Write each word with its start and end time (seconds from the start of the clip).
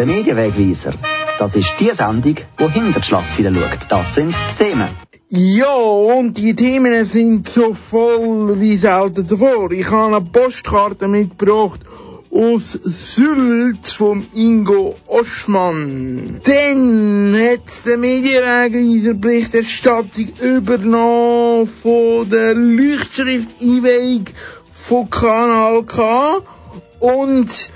Der 0.00 0.06
Medienwegweiser. 0.06 0.94
Das 1.38 1.54
ist 1.56 1.74
die 1.78 1.90
Sendung, 1.90 2.36
die 2.58 2.68
hinter 2.72 3.00
die 3.00 3.06
Schlagzeilen 3.06 3.54
schaut. 3.54 3.80
Das 3.90 4.14
sind 4.14 4.34
die 4.34 4.64
Themen. 4.64 4.88
Ja, 5.28 5.74
und 5.74 6.38
die 6.38 6.56
Themen 6.56 7.04
sind 7.04 7.46
so 7.46 7.74
voll 7.74 8.58
wie 8.58 8.78
selten 8.78 9.28
zuvor. 9.28 9.70
Ich 9.72 9.90
habe 9.90 10.16
eine 10.16 10.24
Postkarte 10.24 11.06
mitgebracht 11.06 11.80
aus 12.30 12.72
Sylt 12.72 13.88
vom 13.88 14.24
Ingo 14.34 14.96
Oschmann. 15.06 16.40
Dann 16.44 17.36
hat 17.36 17.84
der 17.84 17.98
Medienwegweiser 17.98 19.12
Berichterstattung 19.12 20.28
übernommen 20.40 21.66
von 21.66 22.30
der 22.30 22.54
Leuchtschrift 22.54 23.60
Einweg 23.60 24.32
von 24.72 25.10
Kanal 25.10 25.82
K 25.82 26.38
und 27.00 27.70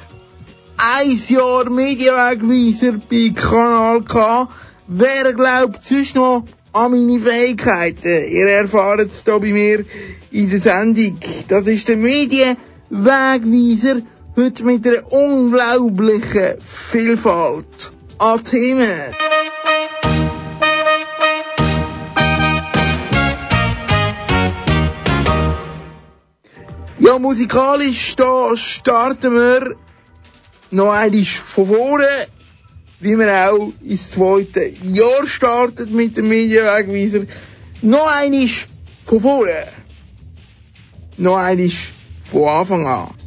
ein 0.76 1.20
Jahr 1.28 1.70
Medienwegweiser 1.70 2.98
bei 3.10 3.32
Kanal 3.34 4.02
K. 4.02 4.48
Wer 4.86 5.32
glaubt 5.32 5.82
sonst 5.84 6.14
noch 6.16 6.44
an 6.72 6.90
meine 6.90 7.20
Fähigkeiten? 7.20 8.24
Ihr 8.30 8.48
erfahrt 8.48 9.00
es 9.00 9.22
hier 9.24 9.38
bei 9.38 9.52
mir 9.52 9.84
in 10.30 10.50
der 10.50 10.60
Sendung. 10.60 11.18
Das 11.48 11.66
ist 11.66 11.88
der 11.88 11.96
Medienwegweiser 11.96 14.02
heute 14.36 14.64
mit 14.64 14.86
einer 14.86 15.12
unglaublichen 15.12 16.58
Vielfalt 16.64 17.92
an 18.18 18.44
Themen. 18.44 19.14
Ja, 26.98 27.18
musikalisch, 27.18 28.16
da 28.16 28.56
starten 28.56 29.34
wir 29.34 29.76
noch 30.74 30.92
einmal 30.92 31.24
von 31.24 31.66
vorne, 31.66 32.08
wie 33.00 33.16
wir 33.16 33.52
auch 33.52 33.72
ins 33.82 34.10
zweite 34.10 34.66
Jahr 34.82 35.26
startet 35.26 35.90
mit 35.90 36.16
dem 36.16 36.28
Medienwegweiser. 36.28 37.26
Noch 37.82 38.06
einmal 38.20 38.48
von 39.04 39.20
vorne. 39.20 39.66
Noch 41.16 41.36
einmal 41.36 41.70
von 42.22 42.48
Anfang 42.48 42.86
an. 42.86 43.23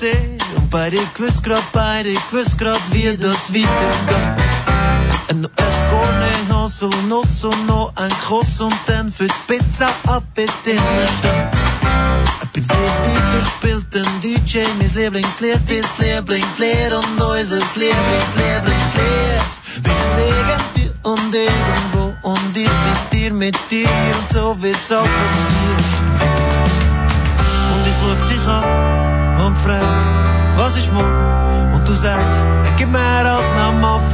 sê, 0.00 0.12
maar 0.72 0.94
ek 0.96 1.18
wist 1.20 1.42
grad 1.44 1.66
beide, 1.74 2.14
ek 2.16 2.30
wist 2.32 2.56
grad 2.56 2.80
wie 2.92 3.16
das 3.20 3.50
weitergeht. 3.52 4.06
gaan. 4.08 4.88
En 5.28 5.40
nou 5.40 5.50
is 5.56 5.80
korne 5.90 6.30
hansel 6.48 6.92
nog 7.08 7.26
so 7.28 7.50
no 7.66 7.90
und 7.94 8.74
dann 8.86 9.12
für 9.12 9.26
die 9.26 9.42
Pizza 9.46 9.88
ab 10.06 10.24
in 10.36 10.46
der 10.64 11.06
Stadt. 11.06 11.58
Ab 12.42 12.56
ins 12.56 12.68
Lied 12.68 13.46
spielt 13.46 13.96
ein 13.96 14.20
DJ, 14.22 14.64
mein 14.78 14.90
Lieblingslied, 14.94 15.60
dis 15.68 15.98
Lieblingslied 15.98 16.92
und 16.92 17.18
neues 17.18 17.50
Lieblingslied, 17.50 18.34
Lieblingslied. 18.36 19.50
Wir 19.84 20.02
legen 20.18 20.60
viel 20.74 20.94
und 21.02 21.34
irgendwo 21.34 22.14
und 22.22 22.56
ich 22.56 22.68
mit 22.86 23.12
dir, 23.12 23.32
mit 23.32 23.58
dir 23.70 23.88
und 24.18 24.30
so 24.30 24.56
wird's 24.62 24.90
auch 24.92 25.10
passieren. 25.18 25.84
Und 27.72 27.86
ich 27.90 27.98
look 28.06 28.28
dich 28.30 28.46
an. 28.46 29.09
frente. 29.62 29.84
Vocês 30.56 30.86
vão, 30.86 31.02
vão 31.70 31.80
É 32.64 32.70
que 32.70 32.78
queimar 32.78 33.26
aos 33.26 33.46
não 33.56 33.72
malfeitos. 33.74 34.09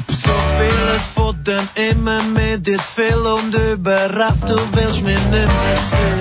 Zoveel 0.07 0.87
als 0.93 1.01
fotten 1.13 1.69
in 1.73 2.03
me 2.03 2.21
met 2.33 2.63
dit 2.63 2.81
veel 2.81 3.25
onduberrapt, 3.25 4.49
hoe 4.49 4.69
wil 4.71 4.93
je 4.93 5.03
me 5.03 5.15
nimmer 5.29 5.77
sehen. 5.89 6.19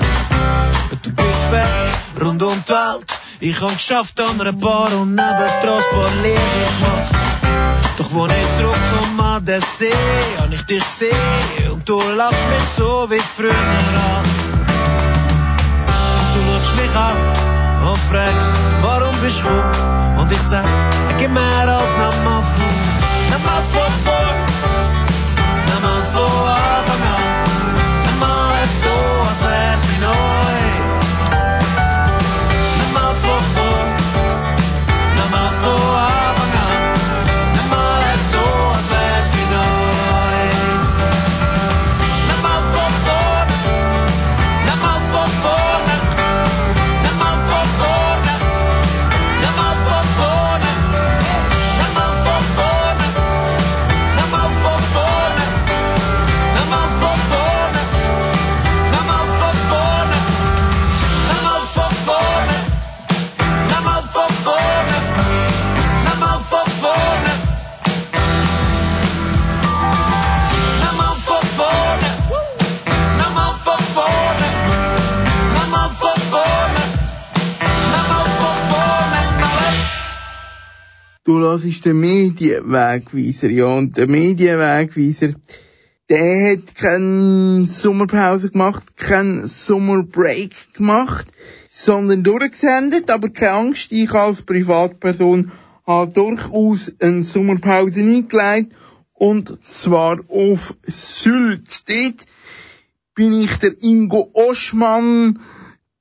Du 1.01 1.11
gehst 1.17 1.51
weg, 1.51 1.69
rund 2.19 2.43
um 2.43 2.63
die 2.67 2.73
Welt. 2.73 3.19
Ich 3.39 3.61
hab 3.61 3.73
geschafft 3.73 4.21
andere 4.21 4.53
Paar 4.53 4.93
und 4.93 5.15
neben 5.15 5.51
Transport 5.63 6.15
Lehre 6.23 6.65
gemacht. 6.65 7.15
Doch 7.97 8.13
wo 8.13 8.27
ich 8.27 8.49
zurückkomme 8.59 9.23
an 9.23 9.45
den 9.45 9.61
See, 9.79 9.95
hab 10.39 10.53
ich 10.53 10.63
dich 10.63 10.85
gesehen 10.85 11.71
und 11.73 11.89
du 11.89 12.01
lachst 12.17 12.49
mich 12.51 12.69
so 12.77 13.07
wie 13.11 13.23
früher 13.37 13.55
an. 14.15 14.25
Und 15.87 16.35
du 16.35 16.41
lachst 16.53 16.77
mich 16.77 16.97
an. 16.97 17.50
of 17.91 17.99
vrags, 17.99 18.45
waarom 18.83 19.15
ben 19.21 19.33
je 19.33 19.43
goed? 19.43 19.77
Want 20.17 20.31
ik 20.31 20.41
zei, 20.49 20.67
ik 21.09 21.21
heb 21.21 21.31
mij 21.31 21.67
als 21.67 21.97
naar 21.97 22.15
mijn 22.25 22.45
voet. 22.55 22.79
Naar 23.31 23.41
mijn 23.45 23.63
Hörst 81.71 81.85
den 81.85 82.01
Medienwegweiser, 82.01 83.49
ja, 83.49 83.67
und 83.67 83.97
der 83.97 84.09
Medienwegweiser, 84.09 85.35
der 86.09 86.53
hat 86.53 86.75
keine 86.75 87.65
Sommerpause 87.65 88.51
gemacht, 88.51 88.97
keinen 88.97 89.47
Sommerbreak 89.47 90.75
gemacht, 90.75 91.29
sondern 91.69 92.25
durchgesendet, 92.25 93.09
aber 93.09 93.29
keine 93.29 93.53
Angst, 93.53 93.93
ich 93.93 94.11
als 94.11 94.43
Privatperson 94.43 95.53
habe 95.87 96.11
durchaus 96.11 96.93
eine 96.99 97.23
Sommerpause 97.23 98.01
eingelegt, 98.01 98.75
und 99.13 99.65
zwar 99.65 100.19
auf 100.29 100.75
Sylt. 100.83 101.89
Dort 101.89 102.27
bin 103.15 103.33
ich 103.33 103.57
der 103.59 103.81
Ingo 103.81 104.29
Oschmann 104.33 105.39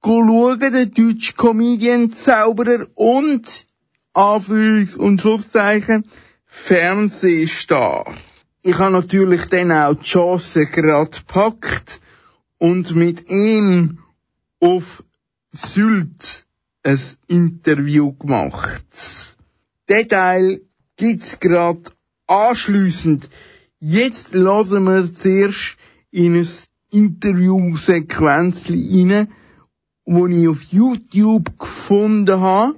schauen, 0.03 0.59
der 0.59 0.87
deutsche 0.87 1.33
Comedian, 1.33 2.11
Zauberer 2.11 2.87
und 2.95 3.68
Anführungs- 4.13 4.97
und 4.97 5.21
Schlusszeichen 5.21 6.03
Fernsehstar. 6.45 8.15
Ich 8.61 8.77
habe 8.77 8.91
natürlich 8.91 9.45
dann 9.45 9.71
auch 9.71 9.93
die 9.93 10.03
Chance 10.03 10.65
gerade 10.65 11.11
gepackt 11.11 12.01
und 12.57 12.93
mit 12.95 13.29
ihm 13.29 13.99
auf 14.59 15.05
Sylt 15.51 16.45
ein 16.83 16.99
Interview 17.27 18.11
gemacht. 18.13 19.37
Den 19.87 20.09
Teil 20.09 20.61
gibt's 20.97 21.39
gerade 21.39 21.83
anschliessend. 22.27 23.29
Jetzt 23.79 24.33
lassen 24.33 24.83
wir 24.83 25.13
zuerst 25.13 25.77
in 26.11 26.35
ein 26.35 26.47
Interviewsequenzli 26.91 29.13
rein 29.13 29.29
die 30.09 30.41
ich 30.41 30.47
auf 30.47 30.63
YouTube 30.63 31.59
gefunden 31.59 32.39
habe, 32.39 32.75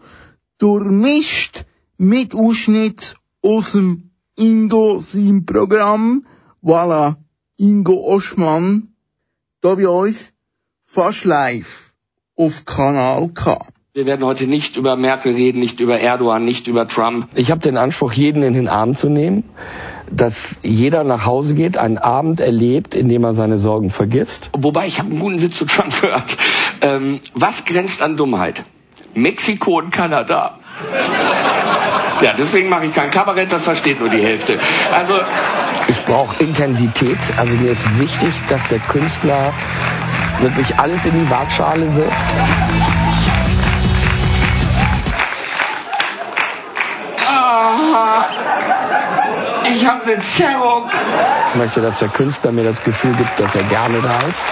durchmischt 0.62 1.66
mit 1.98 2.36
Ausschnitt 2.36 3.16
aus 3.42 3.72
dem 3.72 4.12
Ingo 4.38 5.00
sein 5.00 5.46
Programm. 5.46 6.26
Voilà, 6.64 7.16
Ingo 7.58 7.94
Oschmann, 7.94 8.90
da 9.62 9.76
bei 9.76 9.88
uns, 9.88 10.34
fast 10.86 11.26
live, 11.26 11.94
auf 12.36 12.66
Kanal 12.66 13.30
K. 13.30 13.60
Wir 13.94 14.06
werden 14.06 14.26
heute 14.26 14.48
nicht 14.48 14.78
über 14.78 14.96
Merkel 14.96 15.34
reden, 15.34 15.60
nicht 15.60 15.80
über 15.80 16.00
Erdogan, 16.00 16.46
nicht 16.46 16.68
über 16.68 16.88
Trump. 16.88 17.28
Ich 17.36 17.52
habe 17.52 17.60
den 17.60 17.76
Anspruch, 17.76 18.14
jeden 18.14 18.42
in 18.44 18.54
den 18.54 18.70
Arm 18.70 18.96
zu 18.96 19.10
nehmen, 19.10 19.44
dass 20.10 20.56
jeder 20.62 21.04
nach 21.04 21.26
Hause 21.26 21.56
geht, 21.56 21.76
einen 21.76 21.98
Abend 21.98 22.40
erlebt, 22.40 22.94
in 22.94 23.10
dem 23.10 23.24
er 23.24 23.34
seine 23.34 23.58
Sorgen 23.58 23.90
vergisst. 23.90 24.50
Wobei, 24.54 24.88
ich 24.88 25.00
habe 25.00 25.10
einen 25.10 25.20
guten 25.20 25.42
Witz 25.42 25.58
zu 25.58 25.66
Trump 25.66 26.00
gehört. 26.00 26.38
Ähm, 26.82 27.20
was 27.34 27.66
grenzt 27.66 28.02
an 28.02 28.16
Dummheit? 28.16 28.64
Mexiko 29.14 29.78
und 29.80 29.92
Kanada. 29.92 30.58
Ja, 32.22 32.34
deswegen 32.38 32.70
mache 32.70 32.86
ich 32.86 32.94
kein 32.94 33.10
Kabarett, 33.10 33.52
das 33.52 33.64
versteht 33.64 34.00
nur 34.00 34.10
die 34.10 34.22
Hälfte. 34.22 34.60
Also 34.92 35.20
ich 35.88 36.06
brauche 36.06 36.42
Intensität. 36.42 37.18
Also 37.38 37.56
mir 37.56 37.72
ist 37.72 38.00
wichtig, 38.00 38.34
dass 38.48 38.68
der 38.68 38.80
Künstler 38.80 39.54
wirklich 40.40 40.78
alles 40.78 41.06
in 41.06 41.14
die 41.14 41.30
Waagschale 41.30 41.96
wirft. 41.96 42.26
Ah, 47.28 48.26
ich 49.74 49.88
habe 49.88 50.04
eine 50.04 50.20
Zerrung. 50.22 50.90
Ich 51.50 51.56
möchte, 51.56 51.82
dass 51.82 52.00
der 52.00 52.10
Künstler 52.10 52.52
mir 52.52 52.64
das 52.64 52.84
Gefühl 52.84 53.14
gibt, 53.14 53.40
dass 53.40 53.56
er 53.56 53.64
gerne 53.64 54.00
da 54.02 54.20
ist. 54.28 54.44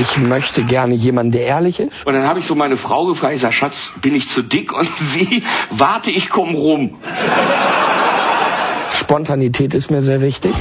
Ich 0.00 0.16
möchte 0.16 0.64
gerne 0.64 0.94
jemanden, 0.94 1.32
der 1.32 1.42
ehrlich 1.42 1.78
ist. 1.78 2.06
Und 2.06 2.14
dann 2.14 2.26
habe 2.26 2.38
ich 2.38 2.46
so 2.46 2.54
meine 2.54 2.78
Frau 2.78 3.04
gefragt, 3.04 3.34
ich 3.34 3.42
sage, 3.42 3.52
Schatz, 3.52 3.92
bin 4.00 4.14
ich 4.14 4.30
zu 4.30 4.42
dick? 4.42 4.72
Und 4.72 4.86
sie, 4.96 5.42
warte, 5.70 6.10
ich 6.10 6.30
komm 6.30 6.54
rum. 6.54 6.96
Spontanität 8.92 9.74
ist 9.74 9.90
mir 9.90 10.02
sehr 10.02 10.22
wichtig. 10.22 10.54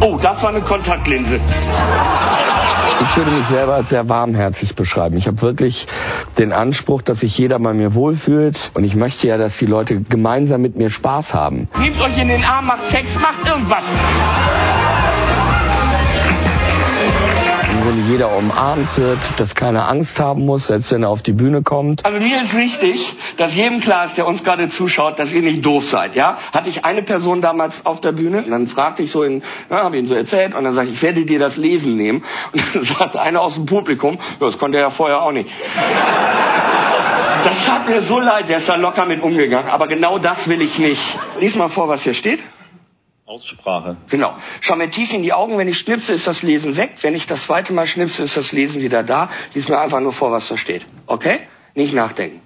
Oh, 0.00 0.18
das 0.20 0.42
war 0.42 0.50
eine 0.50 0.62
Kontaktlinse. 0.62 1.38
Ich 3.00 3.16
würde 3.16 3.30
mich 3.30 3.46
selber 3.46 3.74
als 3.74 3.90
sehr 3.90 4.08
warmherzig 4.08 4.74
beschreiben. 4.74 5.16
Ich 5.16 5.28
habe 5.28 5.40
wirklich 5.40 5.86
den 6.36 6.52
Anspruch, 6.52 7.02
dass 7.02 7.20
sich 7.20 7.38
jeder 7.38 7.60
bei 7.60 7.72
mir 7.72 7.94
wohlfühlt. 7.94 8.72
Und 8.74 8.82
ich 8.82 8.96
möchte 8.96 9.28
ja, 9.28 9.38
dass 9.38 9.56
die 9.58 9.66
Leute 9.66 10.00
gemeinsam 10.00 10.60
mit 10.60 10.76
mir 10.76 10.90
Spaß 10.90 11.34
haben. 11.34 11.68
Nehmt 11.78 12.00
euch 12.00 12.18
in 12.18 12.28
den 12.28 12.44
Arm, 12.44 12.66
macht 12.66 12.86
Sex, 12.90 13.18
macht 13.20 13.48
irgendwas. 13.48 13.84
Grunde 17.94 18.10
jeder 18.10 18.36
umarmt 18.36 18.98
wird, 18.98 19.20
dass 19.36 19.54
keiner 19.54 19.88
Angst 19.88 20.18
haben 20.18 20.44
muss, 20.44 20.66
selbst 20.66 20.90
wenn 20.90 21.04
er 21.04 21.10
auf 21.10 21.22
die 21.22 21.32
Bühne 21.32 21.62
kommt. 21.62 22.04
Also 22.04 22.18
mir 22.18 22.42
ist 22.42 22.56
wichtig, 22.56 23.12
dass 23.36 23.54
jedem 23.54 23.78
klar 23.78 24.04
ist, 24.04 24.16
der 24.16 24.26
uns 24.26 24.42
gerade 24.42 24.66
zuschaut, 24.66 25.20
dass 25.20 25.32
ihr 25.32 25.42
nicht 25.42 25.64
doof 25.64 25.84
seid, 25.84 26.16
ja? 26.16 26.36
Hatte 26.52 26.68
ich 26.68 26.84
eine 26.84 27.02
Person 27.02 27.40
damals 27.40 27.86
auf 27.86 28.00
der 28.00 28.10
Bühne, 28.10 28.38
und 28.38 28.50
dann 28.50 28.66
fragte 28.66 29.04
ich 29.04 29.12
so 29.12 29.22
in, 29.22 29.42
ja, 29.70 29.84
habe 29.84 29.96
ihn 29.96 30.08
so 30.08 30.14
erzählt, 30.16 30.56
und 30.56 30.64
dann 30.64 30.74
sage 30.74 30.88
ich, 30.88 30.94
ich 30.94 31.02
werde 31.02 31.24
dir 31.24 31.38
das 31.38 31.56
Lesen 31.56 31.96
nehmen. 31.96 32.24
Und 32.52 32.64
dann 32.74 32.82
sagte 32.98 33.20
einer 33.20 33.40
aus 33.40 33.54
dem 33.54 33.66
Publikum, 33.66 34.18
das 34.40 34.58
konnte 34.58 34.78
er 34.78 34.84
ja 34.84 34.90
vorher 34.90 35.22
auch 35.22 35.32
nicht. 35.32 35.50
Das 37.44 37.70
hat 37.70 37.88
mir 37.88 38.00
so 38.00 38.18
leid, 38.18 38.48
der 38.48 38.56
ist 38.56 38.68
da 38.68 38.74
locker 38.74 39.06
mit 39.06 39.22
umgegangen, 39.22 39.70
aber 39.70 39.86
genau 39.86 40.18
das 40.18 40.48
will 40.48 40.62
ich 40.62 40.80
nicht. 40.80 41.16
Lies 41.38 41.54
mal 41.54 41.68
vor, 41.68 41.88
was 41.88 42.02
hier 42.02 42.14
steht. 42.14 42.40
Aussprache. 43.26 43.96
Genau. 44.10 44.36
Schau 44.60 44.76
mir 44.76 44.90
tief 44.90 45.14
in 45.14 45.22
die 45.22 45.32
Augen, 45.32 45.56
wenn 45.56 45.66
ich 45.66 45.78
schnipse, 45.78 46.12
ist 46.12 46.26
das 46.26 46.42
Lesen 46.42 46.76
weg. 46.76 46.92
Wenn 47.00 47.14
ich 47.14 47.24
das 47.26 47.46
zweite 47.46 47.72
Mal 47.72 47.86
schnipse, 47.86 48.22
ist 48.22 48.36
das 48.36 48.52
Lesen 48.52 48.82
wieder 48.82 49.02
da. 49.02 49.30
Lies 49.54 49.68
mir 49.68 49.78
einfach 49.78 50.00
nur 50.00 50.12
vor, 50.12 50.30
was 50.30 50.48
da 50.48 50.58
steht. 50.58 50.84
Okay? 51.06 51.40
Nicht 51.74 51.94
nachdenken. 51.94 52.42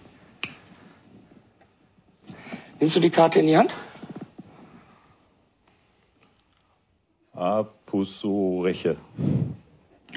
Nimmst 2.79 2.95
du 2.95 3.01
die 3.01 3.11
Karte 3.11 3.41
in 3.41 3.49
die 3.49 3.57
Hand? 3.57 3.75
Apusureche. 7.35 8.97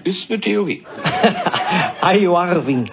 Ist 0.04 0.30
eine 0.30 0.40
Theorie. 0.40 0.86
Ayuarvin. 2.02 2.86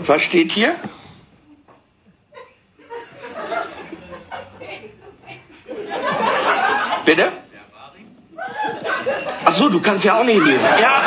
Was 0.00 0.22
steht 0.22 0.50
hier? 0.50 0.74
Bitte? 7.10 7.32
Ach 9.44 9.52
so, 9.54 9.68
du 9.68 9.80
kannst 9.82 10.04
ja 10.04 10.20
auch 10.20 10.22
nicht 10.22 10.44
lesen. 10.46 10.68
Ja. 10.80 11.02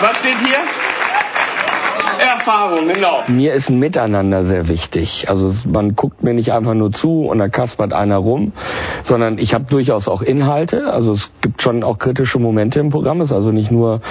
Was 0.00 0.18
steht 0.20 0.38
hier? 0.38 0.58
Erfahrung, 2.20 2.88
genau. 2.88 3.24
Mir 3.28 3.54
ist 3.54 3.70
ein 3.70 3.78
Miteinander 3.78 4.44
sehr 4.44 4.68
wichtig. 4.68 5.28
Also 5.28 5.54
man 5.66 5.96
guckt 5.96 6.22
mir 6.22 6.34
nicht 6.34 6.52
einfach 6.52 6.74
nur 6.74 6.92
zu 6.92 7.24
und 7.24 7.38
da 7.38 7.48
kaspert 7.48 7.92
einer 7.92 8.18
rum, 8.18 8.52
sondern 9.04 9.38
ich 9.38 9.54
habe 9.54 9.64
durchaus 9.64 10.08
auch 10.08 10.22
Inhalte. 10.22 10.92
Also 10.92 11.12
es 11.12 11.30
gibt 11.40 11.62
schon 11.62 11.82
auch 11.82 11.98
kritische 11.98 12.38
Momente 12.38 12.80
im 12.80 12.90
Programm. 12.90 13.20
Es 13.20 13.30
ist 13.30 13.36
also 13.36 13.52
nicht 13.52 13.70
nur 13.70 14.02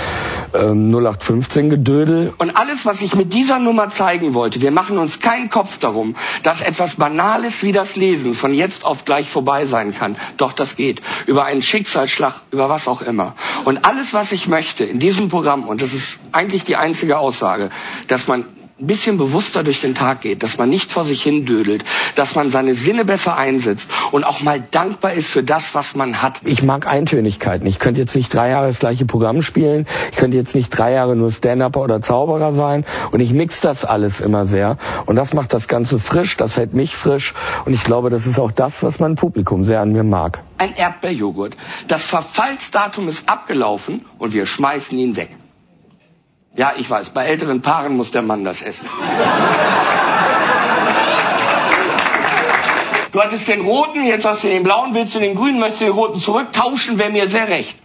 ähm, 0.53 0.91
0815 0.91 1.69
Gedödel. 1.69 2.33
Und 2.37 2.55
alles, 2.55 2.85
was 2.85 3.01
ich 3.01 3.15
mit 3.15 3.33
dieser 3.33 3.59
Nummer 3.59 3.89
zeigen 3.89 4.33
wollte, 4.33 4.61
wir 4.61 4.71
machen 4.71 4.97
uns 4.97 5.19
keinen 5.19 5.49
Kopf 5.49 5.77
darum, 5.77 6.15
dass 6.43 6.61
etwas 6.61 6.95
Banales 6.95 7.63
wie 7.63 7.71
das 7.71 7.95
Lesen 7.95 8.33
von 8.33 8.53
jetzt 8.53 8.85
auf 8.85 9.05
gleich 9.05 9.29
vorbei 9.29 9.65
sein 9.65 9.93
kann. 9.93 10.17
Doch 10.37 10.53
das 10.53 10.75
geht. 10.75 11.01
Über 11.25 11.45
einen 11.45 11.61
Schicksalsschlag, 11.61 12.41
über 12.51 12.69
was 12.69 12.87
auch 12.87 13.01
immer. 13.01 13.35
Und 13.65 13.85
alles, 13.85 14.13
was 14.13 14.31
ich 14.31 14.47
möchte 14.47 14.83
in 14.83 14.99
diesem 14.99 15.29
Programm, 15.29 15.67
und 15.67 15.81
das 15.81 15.93
ist 15.93 16.19
eigentlich 16.31 16.63
die 16.63 16.75
einzige 16.75 17.17
Aussage, 17.17 17.69
dass 18.07 18.27
man 18.27 18.45
ein 18.79 18.87
bisschen 18.87 19.17
bewusster 19.17 19.63
durch 19.63 19.81
den 19.81 19.93
Tag 19.93 20.21
geht, 20.21 20.41
dass 20.41 20.57
man 20.57 20.69
nicht 20.69 20.91
vor 20.91 21.03
sich 21.03 21.21
hin 21.21 21.45
dödelt, 21.45 21.83
dass 22.15 22.35
man 22.35 22.49
seine 22.49 22.75
Sinne 22.75 23.03
besser 23.03 23.35
einsetzt 23.35 23.89
und 24.11 24.23
auch 24.23 24.41
mal 24.41 24.61
dankbar 24.71 25.13
ist 25.13 25.27
für 25.27 25.43
das, 25.43 25.75
was 25.75 25.95
man 25.95 26.21
hat. 26.21 26.39
Ich 26.45 26.63
mag 26.63 26.87
Eintönigkeiten. 26.87 27.67
Ich 27.67 27.79
könnte 27.79 27.99
jetzt 27.99 28.15
nicht 28.15 28.33
drei 28.33 28.49
Jahre 28.49 28.67
das 28.67 28.79
gleiche 28.79 29.05
Programm 29.05 29.41
spielen. 29.41 29.85
Ich 30.11 30.17
könnte 30.17 30.37
jetzt 30.37 30.55
nicht 30.55 30.69
drei 30.69 30.93
Jahre 30.93 31.15
nur 31.15 31.31
Stand-Upper 31.31 31.81
oder 31.81 32.01
Zauberer 32.01 32.53
sein. 32.53 32.85
Und 33.11 33.19
ich 33.19 33.33
mix 33.33 33.59
das 33.59 33.83
alles 33.83 34.21
immer 34.21 34.45
sehr. 34.45 34.77
Und 35.05 35.17
das 35.17 35.33
macht 35.33 35.53
das 35.53 35.67
Ganze 35.67 35.99
frisch, 35.99 36.37
das 36.37 36.55
hält 36.55 36.73
mich 36.73 36.95
frisch. 36.95 37.33
Und 37.65 37.73
ich 37.73 37.83
glaube, 37.83 38.09
das 38.09 38.27
ist 38.27 38.39
auch 38.39 38.51
das, 38.51 38.81
was 38.81 38.99
mein 38.99 39.15
Publikum 39.15 39.63
sehr 39.63 39.81
an 39.81 39.91
mir 39.91 40.03
mag. 40.03 40.41
Ein 40.57 40.73
Erdbeerjoghurt. 40.75 41.57
Das 41.87 42.05
Verfallsdatum 42.05 43.09
ist 43.09 43.27
abgelaufen 43.27 44.05
und 44.17 44.33
wir 44.33 44.45
schmeißen 44.45 44.97
ihn 44.97 45.15
weg. 45.17 45.29
Ja, 46.55 46.73
ich 46.77 46.89
weiß, 46.89 47.11
bei 47.11 47.25
älteren 47.25 47.61
Paaren 47.61 47.95
muss 47.95 48.11
der 48.11 48.21
Mann 48.21 48.43
das 48.43 48.61
essen. 48.61 48.87
Du 53.11 53.19
hattest 53.19 53.47
den 53.47 53.61
roten, 53.61 54.05
jetzt 54.05 54.25
hast 54.25 54.43
du 54.43 54.49
den 54.49 54.61
blauen, 54.61 54.93
willst 54.93 55.15
du 55.15 55.19
den 55.19 55.35
grünen, 55.35 55.59
möchtest 55.59 55.81
du 55.81 55.85
den 55.85 55.95
roten 55.95 56.19
zurücktauschen, 56.19 56.99
wäre 56.99 57.09
mir 57.09 57.27
sehr 57.27 57.47
recht. 57.47 57.75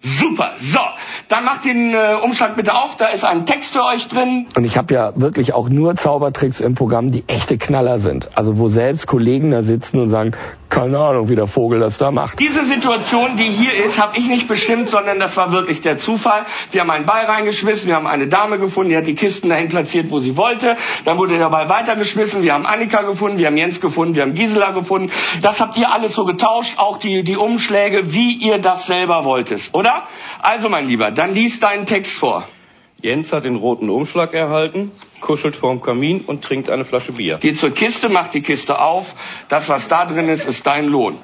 Super, 0.00 0.52
so. 0.56 0.80
Dann 1.30 1.44
macht 1.44 1.64
den 1.64 1.94
äh, 1.94 2.16
Umschlag 2.20 2.56
bitte 2.56 2.74
auf, 2.74 2.96
da 2.96 3.06
ist 3.06 3.24
ein 3.24 3.46
Text 3.46 3.72
für 3.72 3.84
euch 3.84 4.08
drin. 4.08 4.48
Und 4.56 4.64
ich 4.64 4.76
habe 4.76 4.92
ja 4.92 5.12
wirklich 5.14 5.54
auch 5.54 5.68
nur 5.68 5.94
Zaubertricks 5.94 6.60
im 6.60 6.74
Programm, 6.74 7.12
die 7.12 7.22
echte 7.28 7.56
Knaller 7.56 8.00
sind. 8.00 8.30
Also 8.34 8.58
wo 8.58 8.66
selbst 8.66 9.06
Kollegen 9.06 9.52
da 9.52 9.62
sitzen 9.62 10.00
und 10.00 10.08
sagen, 10.08 10.32
keine 10.70 10.98
Ahnung, 10.98 11.28
wie 11.28 11.36
der 11.36 11.46
Vogel 11.46 11.78
das 11.78 11.98
da 11.98 12.10
macht. 12.10 12.38
Diese 12.40 12.64
Situation, 12.64 13.36
die 13.36 13.44
hier 13.44 13.74
ist, 13.74 14.00
habe 14.00 14.16
ich 14.18 14.28
nicht 14.28 14.48
bestimmt, 14.48 14.88
sondern 14.88 15.20
das 15.20 15.36
war 15.36 15.52
wirklich 15.52 15.80
der 15.80 15.98
Zufall. 15.98 16.46
Wir 16.72 16.80
haben 16.80 16.90
einen 16.90 17.06
Ball 17.06 17.24
reingeschmissen, 17.26 17.88
wir 17.88 17.96
haben 17.96 18.06
eine 18.08 18.26
Dame 18.26 18.58
gefunden, 18.58 18.90
die 18.90 18.96
hat 18.96 19.06
die 19.06 19.14
Kisten 19.14 19.50
dahin 19.50 19.68
platziert, 19.68 20.10
wo 20.10 20.18
sie 20.18 20.36
wollte. 20.36 20.76
Dann 21.04 21.18
wurde 21.18 21.38
der 21.38 21.50
Ball 21.50 21.68
weitergeschmissen, 21.68 22.42
wir 22.42 22.54
haben 22.54 22.66
Annika 22.66 23.02
gefunden, 23.02 23.38
wir 23.38 23.46
haben 23.46 23.56
Jens 23.56 23.80
gefunden, 23.80 24.16
wir 24.16 24.22
haben 24.22 24.34
Gisela 24.34 24.72
gefunden. 24.72 25.12
Das 25.42 25.60
habt 25.60 25.76
ihr 25.76 25.92
alles 25.92 26.14
so 26.14 26.24
getauscht, 26.24 26.78
auch 26.78 26.98
die, 26.98 27.22
die 27.22 27.36
Umschläge, 27.36 28.12
wie 28.12 28.32
ihr 28.34 28.58
das 28.58 28.86
selber 28.86 29.24
wolltet, 29.24 29.70
oder? 29.72 30.04
Also 30.40 30.68
mein 30.68 30.86
Lieber, 30.86 31.10
dann 31.20 31.34
lies 31.34 31.60
deinen 31.60 31.84
Text 31.84 32.12
vor. 32.12 32.48
Jens 33.02 33.30
hat 33.34 33.44
den 33.44 33.56
roten 33.56 33.90
Umschlag 33.90 34.32
erhalten, 34.32 34.90
kuschelt 35.20 35.54
vorm 35.54 35.82
Kamin 35.82 36.22
und 36.22 36.42
trinkt 36.42 36.70
eine 36.70 36.86
Flasche 36.86 37.12
Bier. 37.12 37.36
Geh 37.38 37.52
zur 37.52 37.72
Kiste, 37.72 38.08
mach 38.08 38.28
die 38.28 38.40
Kiste 38.40 38.80
auf. 38.80 39.14
Das, 39.50 39.68
was 39.68 39.86
da 39.88 40.06
drin 40.06 40.30
ist, 40.30 40.46
ist 40.46 40.66
dein 40.66 40.86
Lohn. 40.86 41.18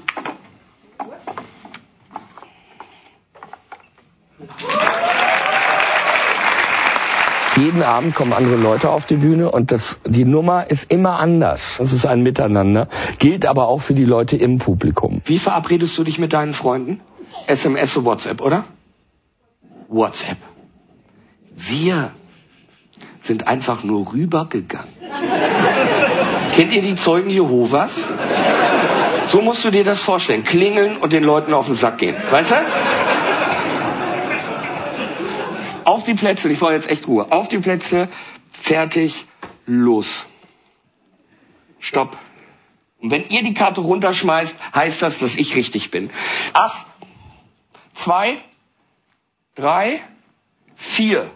Jeden 7.56 7.82
Abend 7.82 8.14
kommen 8.14 8.34
andere 8.34 8.56
Leute 8.56 8.90
auf 8.90 9.06
die 9.06 9.16
Bühne 9.16 9.50
und 9.50 9.72
das, 9.72 9.98
die 10.04 10.26
Nummer 10.26 10.68
ist 10.70 10.90
immer 10.90 11.18
anders. 11.18 11.76
Das 11.78 11.94
ist 11.94 12.04
ein 12.04 12.20
Miteinander, 12.22 12.88
gilt 13.18 13.46
aber 13.46 13.68
auch 13.68 13.80
für 13.80 13.94
die 13.94 14.04
Leute 14.04 14.36
im 14.36 14.58
Publikum. 14.58 15.22
Wie 15.24 15.38
verabredest 15.38 15.96
du 15.96 16.04
dich 16.04 16.18
mit 16.18 16.34
deinen 16.34 16.52
Freunden? 16.52 17.00
SMS 17.46 17.96
oder 17.96 18.04
WhatsApp, 18.04 18.42
oder? 18.42 18.66
WhatsApp. 19.96 20.38
Wir 21.54 22.12
sind 23.20 23.46
einfach 23.46 23.82
nur 23.82 24.12
rübergegangen. 24.12 24.92
Kennt 26.52 26.72
ihr 26.72 26.82
die 26.82 26.94
Zeugen 26.94 27.30
Jehovas? 27.30 28.08
So 29.26 29.42
musst 29.42 29.64
du 29.64 29.70
dir 29.70 29.84
das 29.84 30.00
vorstellen. 30.00 30.44
Klingeln 30.44 30.98
und 30.98 31.12
den 31.12 31.24
Leuten 31.24 31.52
auf 31.52 31.66
den 31.66 31.74
Sack 31.74 31.98
gehen. 31.98 32.16
Weißt 32.30 32.52
du? 32.52 32.56
Auf 35.84 36.04
die 36.04 36.14
Plätze, 36.14 36.48
ich 36.48 36.58
brauche 36.60 36.72
jetzt 36.72 36.88
echt 36.88 37.08
Ruhe. 37.08 37.30
Auf 37.32 37.48
die 37.48 37.58
Plätze, 37.58 38.08
fertig, 38.50 39.24
los. 39.66 40.24
Stopp. 41.80 42.16
Und 43.00 43.10
wenn 43.10 43.28
ihr 43.28 43.42
die 43.42 43.54
Karte 43.54 43.80
runterschmeißt, 43.80 44.56
heißt 44.74 45.02
das, 45.02 45.18
dass 45.18 45.36
ich 45.36 45.54
richtig 45.54 45.90
bin. 45.90 46.10
Ass, 46.52 46.86
zwei, 47.94 48.38
drei, 49.56 50.00
vier, 50.76 51.26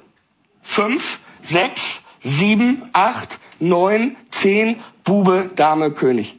fünf, 0.62 1.20
sechs, 1.40 2.02
sieben, 2.20 2.88
acht, 2.92 3.38
neun, 3.58 4.16
zehn, 4.28 4.76
Bube, 5.04 5.50
Dame, 5.56 5.90
König. 5.90 6.36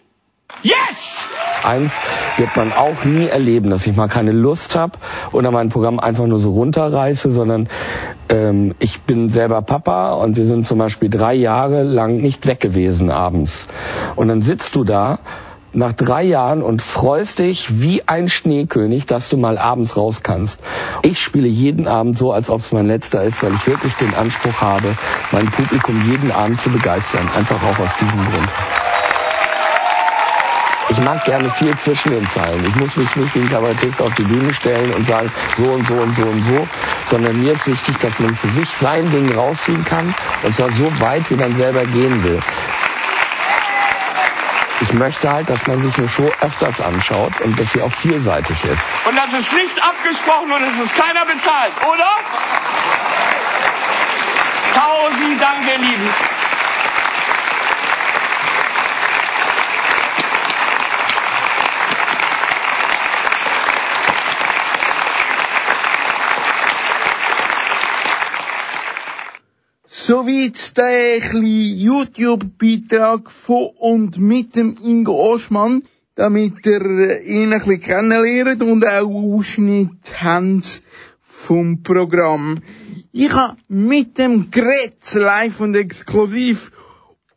Yes! 0.61 1.27
Eins 1.63 1.93
wird 2.37 2.55
man 2.55 2.71
auch 2.71 3.03
nie 3.03 3.27
erleben, 3.27 3.69
dass 3.69 3.85
ich 3.85 3.95
mal 3.95 4.07
keine 4.07 4.31
Lust 4.31 4.75
habe 4.75 4.97
oder 5.31 5.51
mein 5.51 5.69
Programm 5.69 5.99
einfach 5.99 6.25
nur 6.25 6.39
so 6.39 6.51
runterreiße, 6.51 7.29
sondern 7.31 7.69
ähm, 8.29 8.75
ich 8.79 9.01
bin 9.01 9.29
selber 9.29 9.61
Papa 9.61 10.13
und 10.13 10.37
wir 10.37 10.45
sind 10.45 10.67
zum 10.67 10.79
Beispiel 10.79 11.09
drei 11.09 11.33
Jahre 11.35 11.83
lang 11.83 12.17
nicht 12.17 12.47
weg 12.47 12.59
gewesen 12.59 13.11
abends. 13.11 13.67
Und 14.15 14.27
dann 14.27 14.41
sitzt 14.41 14.75
du 14.75 14.83
da 14.83 15.19
nach 15.73 15.93
drei 15.93 16.23
Jahren 16.23 16.61
und 16.61 16.81
freust 16.81 17.39
dich 17.39 17.81
wie 17.81 18.07
ein 18.07 18.27
Schneekönig, 18.27 19.05
dass 19.05 19.29
du 19.29 19.37
mal 19.37 19.57
abends 19.57 19.95
raus 19.95 20.21
kannst. 20.21 20.59
Ich 21.01 21.21
spiele 21.21 21.47
jeden 21.47 21.87
Abend 21.87 22.17
so, 22.17 22.33
als 22.33 22.49
ob 22.49 22.61
es 22.61 22.71
mein 22.71 22.87
letzter 22.87 23.23
ist, 23.23 23.41
weil 23.43 23.53
ich 23.53 23.67
wirklich 23.67 23.93
den 23.95 24.13
Anspruch 24.13 24.59
habe, 24.61 24.95
mein 25.31 25.49
Publikum 25.49 26.01
jeden 26.05 26.31
Abend 26.31 26.59
zu 26.61 26.69
begeistern. 26.69 27.29
Einfach 27.35 27.61
auch 27.63 27.79
aus 27.79 27.95
diesem 27.97 28.19
Grund. 28.19 28.49
Ich 30.89 30.99
mag 30.99 31.23
gerne 31.23 31.49
viel 31.51 31.77
zwischen 31.77 32.11
den 32.11 32.27
Zeilen. 32.27 32.65
Ich 32.67 32.75
muss 32.75 32.97
mich 32.97 33.15
nicht 33.15 33.33
wie 33.33 33.39
ein 33.39 33.49
Kabarettist 33.49 34.01
auf 34.01 34.13
die 34.15 34.23
Bühne 34.23 34.53
stellen 34.53 34.93
und 34.93 35.07
sagen, 35.07 35.31
so 35.55 35.71
und 35.71 35.87
so 35.87 35.93
und 35.93 36.13
so 36.17 36.23
und 36.23 36.43
so, 36.43 36.67
sondern 37.09 37.41
mir 37.41 37.53
ist 37.53 37.65
wichtig, 37.65 37.97
dass 37.99 38.19
man 38.19 38.35
für 38.35 38.49
sich 38.49 38.69
sein 38.71 39.09
Ding 39.09 39.33
rausziehen 39.33 39.85
kann 39.85 40.13
und 40.43 40.53
zwar 40.53 40.69
so 40.73 40.91
weit, 40.99 41.29
wie 41.29 41.35
man 41.35 41.55
selber 41.55 41.85
gehen 41.85 42.21
will. 42.25 42.39
Ich 44.81 44.93
möchte 44.93 45.31
halt, 45.31 45.47
dass 45.47 45.67
man 45.67 45.79
sich 45.81 45.95
eine 45.97 46.09
Show 46.09 46.29
öfters 46.41 46.81
anschaut 46.81 47.39
und 47.41 47.59
dass 47.59 47.71
sie 47.71 47.81
auch 47.81 47.91
vielseitig 47.93 48.63
ist. 48.65 48.81
Und 49.05 49.15
das 49.15 49.31
ist 49.31 49.53
nicht 49.53 49.81
abgesprochen 49.81 50.51
und 50.51 50.63
es 50.63 50.79
ist 50.79 50.95
keiner 50.95 51.23
bezahlt, 51.25 51.73
oder? 51.87 52.09
Tausend 54.73 55.39
Dank, 55.39 55.67
ihr 55.67 55.77
Lieben. 55.77 56.09
Soweit 70.11 70.75
der 70.75 71.19
YouTube-Beitrag 71.33 73.31
von 73.31 73.69
und 73.79 74.17
mit 74.17 74.57
dem 74.57 74.75
Ingo 74.83 75.13
Oschmann, 75.13 75.83
damit 76.15 76.65
ihr 76.65 77.21
ihn 77.21 77.53
ein 77.53 77.59
bisschen 77.59 77.79
kennenlernt 77.79 78.61
und 78.61 78.85
auch 78.85 79.37
Ausschnitt 79.37 80.21
habt 80.21 80.81
vom 81.21 81.81
Programm. 81.81 82.59
Ich 83.13 83.31
habe 83.31 83.55
mit 83.69 84.17
dem 84.17 84.51
Gerät 84.51 84.97
live 85.13 85.61
und 85.61 85.77
exklusiv 85.77 86.73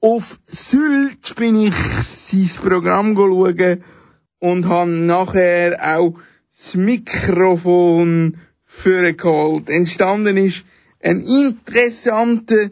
auf 0.00 0.40
Sylt 0.47 1.37
bin 1.37 1.54
ich 1.54 1.76
sein 1.76 2.50
Programm 2.61 3.14
schauen 3.14 3.85
und 4.40 4.66
habe 4.66 4.90
nachher 4.90 5.78
auch 5.97 6.14
das 6.52 6.75
Mikrofon 6.75 8.38
vorgeholt. 8.66 9.71
Entstanden 9.71 10.38
ist 10.38 10.64
ein 11.05 11.21
interessanter 11.27 12.71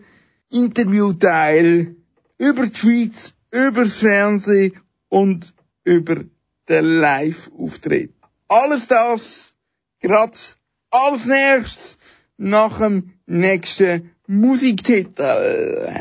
Interviewteil 0.51 1.97
über 2.39 2.67
die 2.67 2.75
Schweiz, 2.75 3.35
über 3.51 3.85
das 3.85 3.99
Fernsehen 3.99 4.81
und 5.09 5.53
über 5.85 6.25
den 6.69 6.85
Live-Auftritt. 6.85 8.15
Alles 8.49 8.87
das, 8.87 9.55
grad 10.01 10.57
als 10.91 11.27
nächstes, 11.27 11.99
nach 12.39 12.79
dem 12.79 13.13
nächsten 13.27 14.11
Musiktitel. 14.27 15.93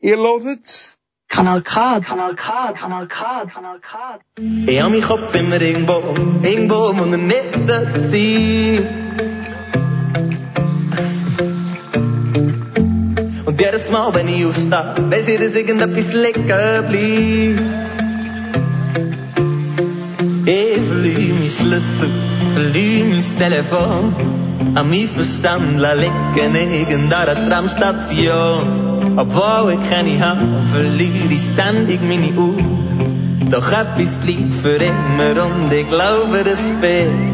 Ihr 0.00 0.16
hört 0.16 0.96
Kanal 1.28 1.62
K, 1.62 2.00
Kanal 2.00 2.36
K, 2.36 2.72
Kanal 2.72 3.08
K, 3.08 3.46
Kanal 3.46 3.80
K. 3.80 4.20
Ich 4.66 4.80
hab 4.80 4.90
meinen 4.90 5.02
Kopf 5.02 5.34
immer 5.34 5.60
irgendwo, 5.60 5.94
irgendwo, 6.42 6.96
wo 6.96 7.10
er 7.10 7.16
nicht 7.16 7.66
sein 7.96 9.03
Und 13.54 13.60
jedes 13.60 13.88
Mal, 13.88 14.12
wenn 14.12 14.26
ich 14.26 14.44
aufstehe, 14.44 14.96
weiss 15.10 15.28
ich, 15.28 15.38
dass 15.38 15.54
irgendetwas 15.54 16.12
liegen 16.12 16.44
bleibt. 16.44 16.92
Ich 20.44 20.80
verliere 20.88 21.34
mein 21.34 21.48
Schlüssel, 21.48 22.10
verliere 22.52 23.04
mein 23.04 23.38
Telefon. 23.38 24.74
An 24.74 24.90
mein 24.90 25.08
Verstand 25.08 25.78
liegen 25.78 26.56
irgendeiner 26.56 27.48
Tramstation. 27.48 29.18
Obwohl 29.18 29.74
ich 29.74 29.88
keine 29.88 30.18
habe, 30.18 30.48
verliere 30.72 31.30
ich 31.30 31.42
ständig 31.52 32.00
meine 32.02 32.32
Uhr. 32.32 32.58
Doch 33.52 33.70
etwas 33.70 34.16
bleibt 34.16 34.52
für 34.52 34.82
immer 34.82 35.44
und 35.44 35.72
ich 35.72 35.88
glaube, 35.88 36.42
das 36.42 36.58
bist 36.80 37.33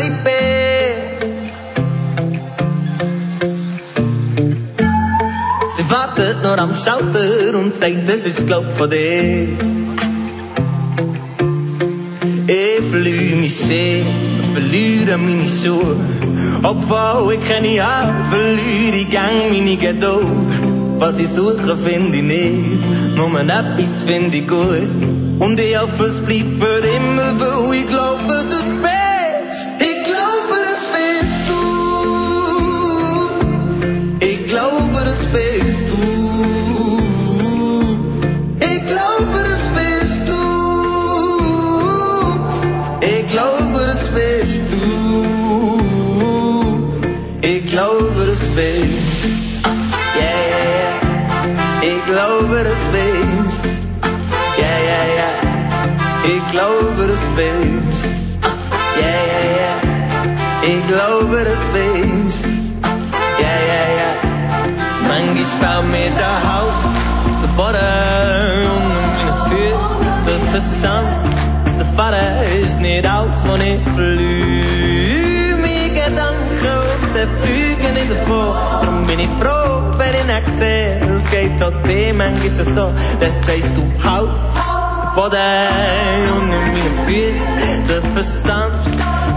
ich 0.00 0.12
bin. 0.24 1.22
Sie 5.76 5.90
wartet 5.90 6.42
nur 6.42 6.58
am 6.58 6.74
Schalter 6.74 7.58
und 7.58 7.74
sagt, 7.74 8.08
das 8.08 8.26
ist 8.26 8.46
glaub 8.46 8.64
von 8.76 8.90
dir. 8.90 9.48
Ich 12.46 12.84
verliere 12.90 13.36
mich 13.36 13.56
sehr, 13.56 14.04
verliere 14.52 15.16
meine 15.18 15.48
Schuhe. 15.48 15.96
Obwohl 16.62 17.34
ich 17.34 17.48
keine 17.48 17.82
habe, 17.82 18.12
verliere 18.30 18.96
ich 18.96 19.10
gang 19.10 19.50
meine 19.50 19.76
Geduld. 19.76 20.26
Was 20.98 21.18
ich 21.18 21.28
suche, 21.28 21.76
finde 21.76 22.16
ich 22.18 22.22
nicht, 22.22 23.16
nur 23.16 23.40
etwas 23.40 24.02
finde 24.06 24.36
ich 24.36 24.46
gut. 24.46 24.88
Und 25.38 25.58
ich 25.58 25.76
hoffe, 25.76 26.04
es 26.04 26.20
bleibt 26.20 26.62
für 26.62 26.81
glaube, 48.32 48.38
das 48.38 48.48
bist. 48.56 49.24
Yeah, 50.16 50.38
yeah, 50.50 50.66
yeah. 50.78 51.82
Ich 51.82 52.00
glaube, 52.06 52.64
das 52.64 52.82
bist. 52.92 53.60
Yeah, 54.58 54.78
yeah, 54.88 55.04
yeah. 55.18 55.34
Ich 56.24 56.42
glaube, 56.50 57.02
das 57.08 57.24
bist. 57.36 58.04
Yeah, 58.96 59.20
yeah, 59.30 59.46
yeah. 59.58 59.76
Ich 60.62 60.80
glaube, 60.86 61.38
das 61.44 61.62
bist. 61.74 62.40
Yeah, 63.38 63.58
yeah, 63.70 63.88
yeah. 63.98 64.14
Manchmal 65.08 65.44
fällt 65.60 65.86
mir 65.90 66.10
der 66.22 66.36
Haupt, 66.48 66.82
der 67.42 67.52
Boden 67.56 67.92
unter 68.72 68.94
meine 69.04 69.34
Füße, 69.48 70.20
der 70.26 70.40
Verstand. 70.52 71.12
Der 71.78 71.86
Vater 71.96 72.44
ist 72.62 72.80
nicht 72.80 73.06
alt, 73.06 73.44
und 73.44 73.60
ich 73.60 73.82
verliere 73.94 74.21
Gedanken 78.12 78.54
und 78.88 79.08
der 79.08 79.08
Flüge 79.08 79.12
nicht 79.12 79.12
davor. 79.12 79.12
ich 79.20 79.30
froh, 79.40 79.98
wenn 79.98 80.14
ich 80.14 80.26
nicht 80.26 80.46
sehe. 80.58 81.00
Es 81.14 81.30
geht 81.30 81.60
manchmal 82.12 82.50
so, 82.50 82.92
das 83.20 83.34
sagst 83.46 83.76
du 83.76 83.82
halt, 84.02 84.30
der 85.16 85.68
und 86.32 86.42
in 86.42 86.72
meinen 86.72 86.96
Füßen, 87.06 87.86
Verstand, 88.14 88.82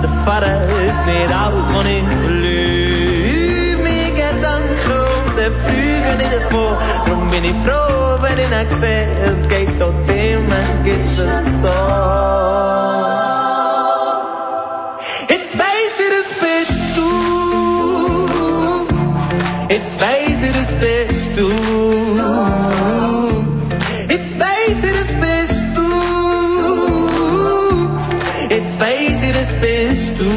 der 0.01 0.09
Vater 0.25 0.61
ist 0.87 1.05
nicht 1.05 1.31
alles, 1.31 1.65
was 1.73 1.85
ich 1.85 2.03
lüge. 2.29 3.77
Meine 3.83 4.11
Gedanken 4.11 4.97
und 5.25 5.37
der 5.37 5.51
Flüge 5.51 6.11
nicht 6.17 6.33
davon, 6.35 6.73
darum 7.05 7.29
bin 7.29 7.43
ich 7.43 7.55
froh, 7.65 8.17
wenn 8.21 8.37
ich 8.39 8.49
nicht 8.49 8.71
sehe. 8.81 9.07
Es 9.31 9.47
geht 9.47 9.81
manchmal 10.47 10.83
ich, 15.97 16.09
das 16.09 16.29
bist 16.39 16.79
du. 16.97 17.44
Jetzt 19.69 19.99
weiß 19.99 20.43
ich, 20.43 20.51
das 20.51 20.71
bist 20.79 21.29
du. 21.35 21.49
Jetzt 24.09 24.39
weiß 24.39 24.77
ich, 24.83 24.93
das 24.93 25.11
bist 25.21 25.63
du. 25.75 25.89
Jetzt 28.49 28.79
weiß 28.79 29.23
ich, 29.23 29.33
das 29.33 29.51
bist 29.61 30.13
du. 30.19 30.31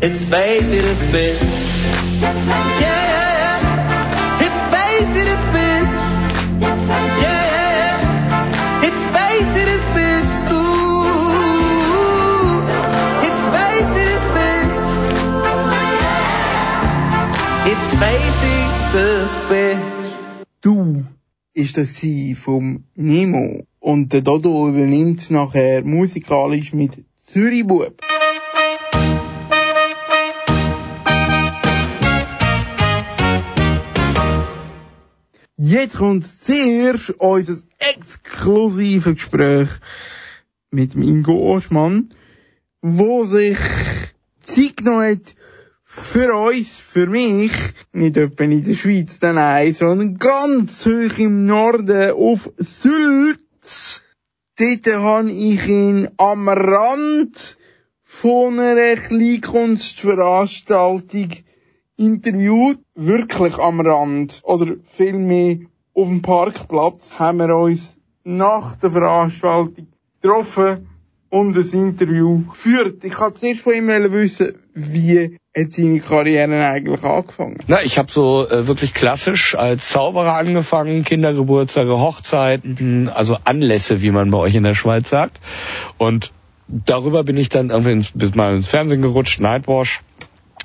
Jetzt 0.00 0.30
weiß 0.30 0.72
ich, 0.72 0.82
das 0.82 0.98
bist 1.12 1.66
Yeah, 2.18 2.62
ist 21.56 21.78
das 21.78 21.94
sie 21.96 22.34
vom 22.34 22.84
Nemo. 22.94 23.66
Und 23.80 24.12
der 24.12 24.20
Dodo 24.20 24.68
übernimmt 24.68 25.30
nachher 25.30 25.82
musikalisch 25.84 26.74
mit 26.74 27.02
Zürichbub. 27.16 27.98
Jetzt 35.56 35.96
kommt 35.96 36.26
zuerst 36.26 37.10
unser 37.18 37.56
exklusive 37.78 39.14
Gespräch 39.14 39.70
mit 40.70 40.92
dem 40.92 41.02
Ingo 41.02 41.54
Oschmann, 41.54 42.10
wo 42.82 43.24
sich 43.24 43.56
Zeit 44.42 44.76
genommen 44.76 45.10
hat 45.10 45.34
für 45.96 46.36
uns, 46.36 46.76
für 46.76 47.06
mich, 47.06 47.52
nicht 47.92 48.16
etwa 48.16 48.44
in 48.44 48.62
der 48.62 48.74
Schweiz, 48.74 49.18
nein, 49.22 49.72
sondern 49.72 50.18
ganz 50.18 50.84
hoch 50.84 51.18
im 51.18 51.46
Norden 51.46 52.12
auf 52.12 52.52
Sülz. 52.58 54.04
Dort 54.58 54.86
habe 54.86 55.32
ich 55.32 55.66
ihn 55.66 56.08
am 56.18 56.48
Rand 56.48 57.56
von 58.02 58.60
einer 58.60 58.96
Kleinkunstveranstaltung 58.96 61.30
interviewt. 61.96 62.80
Wirklich 62.94 63.56
am 63.58 63.80
Rand. 63.80 64.42
Oder 64.44 64.76
vielmehr 64.84 65.58
auf 65.94 66.08
dem 66.08 66.20
Parkplatz 66.22 67.18
haben 67.18 67.38
wir 67.38 67.56
uns 67.56 67.96
nach 68.22 68.76
der 68.76 68.90
Veranstaltung 68.90 69.88
getroffen 70.20 70.88
und 71.30 71.56
ein 71.56 71.72
Interview 71.72 72.44
geführt. 72.44 73.02
Ich 73.04 73.18
wollte 73.18 73.40
zuerst 73.40 73.62
von 73.62 73.72
ihm 73.74 73.88
wissen, 73.88 74.58
wie 74.74 75.38
hat 75.56 75.72
seine 75.72 76.00
Karriere 76.00 76.66
eigentlich 76.66 77.02
angefangen? 77.02 77.58
Na, 77.66 77.82
ich 77.82 77.98
habe 77.98 78.10
so 78.10 78.48
äh, 78.48 78.66
wirklich 78.66 78.92
klassisch 78.94 79.54
als 79.54 79.88
Zauberer 79.88 80.34
angefangen, 80.34 81.02
Kindergeburtstage, 81.04 81.98
Hochzeiten, 81.98 83.08
also 83.08 83.38
Anlässe, 83.44 84.02
wie 84.02 84.10
man 84.10 84.30
bei 84.30 84.38
euch 84.38 84.54
in 84.54 84.64
der 84.64 84.74
Schweiz 84.74 85.08
sagt. 85.08 85.40
Und 85.98 86.32
darüber 86.68 87.24
bin 87.24 87.36
ich 87.36 87.48
dann 87.48 87.70
irgendwie 87.70 87.92
ins, 87.92 88.10
bis 88.12 88.34
mal 88.34 88.54
ins 88.54 88.68
Fernsehen 88.68 89.02
gerutscht, 89.02 89.40
Nightwash. 89.40 90.00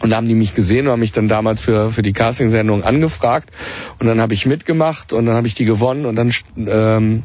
Und 0.01 0.09
da 0.09 0.17
haben 0.17 0.27
die 0.27 0.35
mich 0.35 0.55
gesehen 0.55 0.87
und 0.87 0.93
haben 0.93 0.99
mich 0.99 1.11
dann 1.11 1.27
damals 1.27 1.61
für, 1.61 1.91
für 1.91 2.01
die 2.01 2.13
Castingsendung 2.13 2.83
angefragt. 2.83 3.51
Und 3.99 4.07
dann 4.07 4.19
habe 4.19 4.33
ich 4.33 4.45
mitgemacht 4.45 5.13
und 5.13 5.25
dann 5.25 5.35
habe 5.35 5.47
ich 5.47 5.53
die 5.53 5.65
gewonnen 5.65 6.05
und 6.05 6.15
dann 6.15 6.33
ähm, 6.57 7.23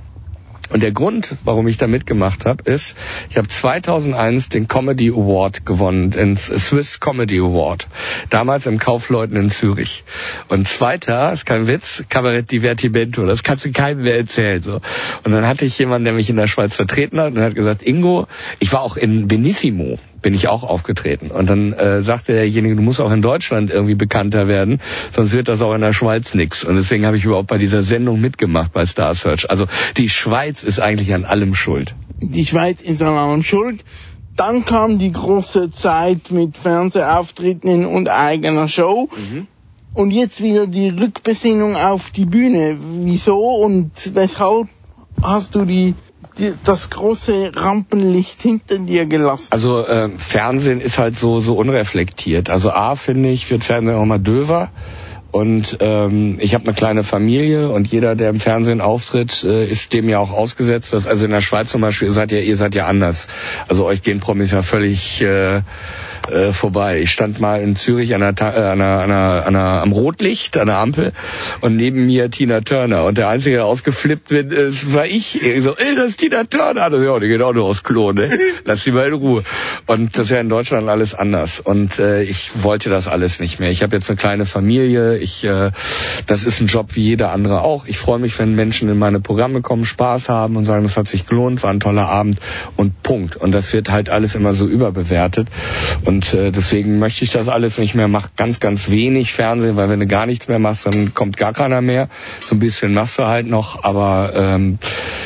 und 0.71 0.83
der 0.83 0.93
Grund, 0.93 1.35
warum 1.45 1.69
ich 1.69 1.77
da 1.77 1.87
mitgemacht 1.87 2.47
habe, 2.47 2.71
ist, 2.71 2.97
ich 3.31 3.37
habe 3.37 3.49
2001 3.49 4.49
den 4.49 4.69
Comedy 4.69 5.11
Award 5.11 5.65
gewonnen, 5.65 6.11
den 6.11 6.37
Swiss 6.37 7.01
Comedy 7.01 7.39
Award. 7.39 7.87
Damals 8.31 8.67
im 8.67 8.79
Kaufleuten 8.79 9.37
in 9.37 9.51
Zürich. 9.51 10.05
Und 10.49 10.67
zweiter, 10.69 11.33
ist 11.33 11.47
kein 11.47 11.69
Witz, 11.69 12.05
Kabarett 12.09 12.51
Divertimento. 12.51 13.25
Das 13.27 13.43
kannst 13.43 13.65
du 13.65 13.73
keinem 13.73 14.03
mehr 14.03 14.17
erzählen. 14.17 14.63
So. 14.63 14.81
Und 15.25 15.33
dann 15.33 15.47
hatte 15.47 15.65
ich 15.65 15.79
jemanden, 15.79 16.05
der 16.05 16.15
mich 16.15 16.31
in 16.31 16.37
der 16.37 16.49
Schweiz 16.49 16.75
vertreten 16.75 17.21
hat 17.21 17.33
und 17.35 17.41
hat 17.41 17.55
gesagt, 17.55 17.83
Ingo, 17.83 18.27
ich 18.59 18.73
war 18.73 18.81
auch 18.81 18.97
in 18.97 19.29
Benissimo 19.29 19.99
bin 20.23 20.35
ich 20.35 20.49
auch 20.49 20.65
aufgetreten. 20.65 21.31
Und 21.31 21.49
dann 21.49 21.73
äh, 21.73 22.03
sagte 22.03 22.33
derjenige, 22.33 22.77
du 22.77 22.83
musst 22.83 23.01
auch 23.01 23.13
in 23.13 23.23
Deutschland 23.23 23.71
irgendwie 23.71 23.95
bekannter 23.95 24.49
werden, 24.49 24.81
sonst 25.13 25.33
wird 25.33 25.49
das 25.49 25.63
auch 25.63 25.75
in 25.75 25.81
der 25.81 25.93
Schweiz 25.93 26.35
nix. 26.35 26.65
Und 26.65 26.77
deswegen 26.77 27.07
habe 27.07 27.17
ich 27.17 27.25
überhaupt 27.25 27.49
bei 27.49 27.59
dieser 27.59 27.83
Sendung 27.83 28.21
mitgemacht 28.21 28.73
bei 28.73 28.87
Star 28.87 29.15
Search. 29.15 29.51
Also 29.51 29.67
die 29.97 30.09
Schweiz 30.09 30.65
ist 30.65 30.81
eigentlich 30.81 31.15
an 31.15 31.25
allem 31.25 31.55
schuld. 31.55 31.95
Die 32.21 32.47
Schweiz 32.47 32.83
ist 32.83 33.03
an 33.03 33.15
allem 33.15 33.43
schuld. 33.43 33.85
Dann 34.37 34.65
kam 34.65 34.99
die 34.99 35.13
große 35.13 35.71
Zeit 35.71 36.31
mit 36.31 36.57
Fernsehauftritten 36.57 37.87
und 37.87 38.09
eigener 38.09 38.69
Show. 38.69 39.09
Mhm. 39.17 39.47
Und 39.95 40.11
jetzt 40.11 40.43
wieder 40.43 40.67
die 40.67 40.91
Rückbesinnung 40.91 41.75
auf 41.75 42.11
die 42.11 42.27
Bühne. 42.27 42.77
Wieso 43.05 43.39
und 43.39 44.15
weshalb 44.15 44.69
hast 45.23 45.55
du 45.55 45.65
die 45.65 45.95
die, 46.39 46.53
das 46.65 46.91
große 46.91 47.53
Rampenlicht 47.55 48.43
hinter 48.43 48.79
dir 48.79 49.07
gelassen. 49.07 49.49
Also 49.51 49.85
äh, 49.87 50.11
Fernsehen 50.19 50.81
ist 50.81 50.99
halt 50.99 51.19
so 51.19 51.41
so 51.41 51.57
unreflektiert. 51.57 52.51
Also 52.51 52.71
A 52.71 52.95
finde 52.95 53.31
ich 53.31 53.51
wird 53.51 53.65
Fernsehen 53.65 53.97
auch 53.97 54.05
mal 54.05 54.19
döver. 54.19 54.71
Und 55.33 55.79
ähm, 55.81 56.39
ich 56.41 56.55
habe 56.55 56.65
eine 56.65 56.73
kleine 56.73 57.05
Familie 57.05 57.69
und 57.69 57.89
jeder, 57.89 58.15
der 58.15 58.31
im 58.31 58.41
Fernsehen 58.41 58.81
auftritt, 58.81 59.45
äh, 59.45 59.67
ist 59.67 59.93
dem 59.93 60.09
ja 60.09 60.19
auch 60.19 60.33
ausgesetzt. 60.33 60.95
Das, 60.95 61.07
also 61.07 61.27
in 61.27 61.31
der 61.31 61.43
Schweiz 61.43 61.69
zum 61.69 61.83
Beispiel 61.83 62.11
seid 62.11 62.33
ihr, 62.33 62.43
ihr 62.43 62.57
seid 62.57 62.75
ja 62.75 62.87
anders. 62.87 63.29
Also 63.69 63.85
euch 63.85 64.03
gehen 64.03 64.21
Promis 64.21 64.53
ja 64.53 64.63
völlig 64.63 65.21
äh, 65.21 65.61
äh, 66.31 66.53
vorbei. 66.53 67.01
Ich 67.01 67.11
stand 67.11 67.41
mal 67.41 67.61
in 67.61 67.77
Zürich 67.77 68.15
an 68.15 68.23
einer, 68.23 68.41
äh, 68.41 68.45
an 68.45 68.81
einer, 68.81 69.03
an 69.03 69.11
einer, 69.11 69.47
an 69.47 69.57
einer, 69.57 69.83
am 69.83 69.93
Rotlicht, 69.93 70.57
an 70.57 70.67
der 70.67 70.79
Ampel 70.79 71.13
und 71.61 71.77
neben 71.77 72.07
mir 72.07 72.31
Tina 72.31 72.61
Turner. 72.61 73.05
Und 73.05 73.19
der 73.19 73.29
Einzige, 73.29 73.57
der 73.57 73.65
ausgeflippt 73.65 74.29
bin, 74.29 74.51
äh, 74.53 74.71
war 74.95 75.07
ich. 75.07 75.43
ich 75.43 75.63
so, 75.63 75.77
ey, 75.77 75.95
das 75.97 76.09
ist 76.09 76.17
Tina 76.19 76.45
Turner. 76.45 76.91
Das, 76.91 77.03
ja, 77.03 77.19
die 77.19 77.29
geht 77.29 77.43
auch 77.43 77.53
nur 77.53 77.65
aus 77.65 77.83
Klo, 77.83 78.13
ne? 78.13 78.31
Lass 78.65 78.85
sie 78.85 78.93
mal 78.93 79.07
in 79.07 79.15
Ruhe. 79.15 79.43
Und 79.87 80.17
das 80.17 80.27
ist 80.27 80.31
ja 80.31 80.41
in 80.41 80.49
Deutschland 80.49 80.89
alles 80.89 81.15
anders. 81.15 81.61
Und 81.61 81.99
äh, 81.99 82.23
ich 82.23 82.63
wollte 82.63 82.91
das 82.91 83.09
alles 83.09 83.41
nicht 83.41 83.61
mehr. 83.61 83.71
Ich 83.71 83.83
habe 83.83 83.95
jetzt 83.95 84.09
eine 84.11 84.17
kleine 84.17 84.47
Familie. 84.47 85.19
Ich, 85.19 85.45
äh, 85.45 85.71
das 86.27 86.45
ist 86.45 86.61
ein 86.61 86.67
Job 86.67 86.95
wie 86.95 87.03
jeder 87.03 87.33
andere 87.33 87.63
auch. 87.63 87.87
Ich 87.87 87.99
freue 87.99 88.19
mich, 88.19 88.39
wenn 88.39 88.55
Menschen 88.55 88.89
in 88.89 88.99
meine 88.99 89.21
Programme 89.21 89.61
kommen, 89.61 89.85
Spaß 89.85 90.29
haben 90.29 90.57
und 90.57 90.65
sagen, 90.65 90.85
das 90.85 90.97
hat 90.97 91.09
sich 91.09 91.27
gelohnt, 91.27 91.63
war 91.63 91.71
ein 91.71 91.81
toller 91.81 92.09
Abend 92.09 92.41
und 92.77 93.03
Punkt. 93.03 93.37
Und 93.37 93.53
das 93.53 93.73
wird 93.73 93.91
halt 93.91 94.11
alles 94.11 94.35
immer 94.35 94.55
so 94.55 94.67
überbewertet. 94.67 95.49
Und 96.05 96.16
äh, 96.35 96.51
deswegen 96.51 96.99
möchte 96.99 97.25
ich 97.25 97.33
das 97.33 97.49
alles 97.49 97.79
nicht 97.79 97.95
mehr. 97.95 98.09
Mach 98.09 98.29
ganz, 98.37 98.61
ganz 98.61 98.91
wenig 98.91 99.33
Fernsehen, 99.33 99.77
weil 99.77 99.89
wenn 99.89 100.01
du 100.01 100.07
gar 100.07 100.27
nichts 100.27 100.49
mehr 100.49 100.59
machst, 100.59 100.87
dann 100.87 101.15
kommt 101.15 101.37
gar 101.37 101.53
keiner 101.53 101.81
mehr. 101.81 102.09
So 102.47 102.55
ein 102.55 102.59
bisschen 102.59 102.95
machst 102.95 103.19
du 103.19 103.25
halt 103.25 103.47
noch, 103.47 103.85
aber 103.85 104.33
ähm, 104.35 104.79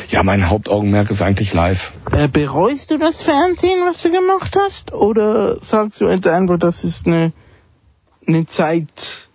ja, 0.09 0.23
mein 0.23 0.49
Hauptaugenmerk 0.49 1.09
ist 1.11 1.21
eigentlich 1.21 1.53
live. 1.53 1.93
Äh, 2.11 2.27
bereust 2.27 2.91
du 2.91 2.97
das 2.97 3.21
Fernsehen, 3.21 3.79
was 3.87 4.01
du 4.01 4.11
gemacht 4.11 4.57
hast? 4.57 4.93
Oder 4.93 5.59
sagst 5.61 6.01
du 6.01 6.09
jetzt 6.09 6.27
einfach, 6.27 6.57
das 6.57 6.83
ist 6.83 7.07
eine, 7.07 7.31
eine 8.27 8.45
Zeit, 8.45 9.29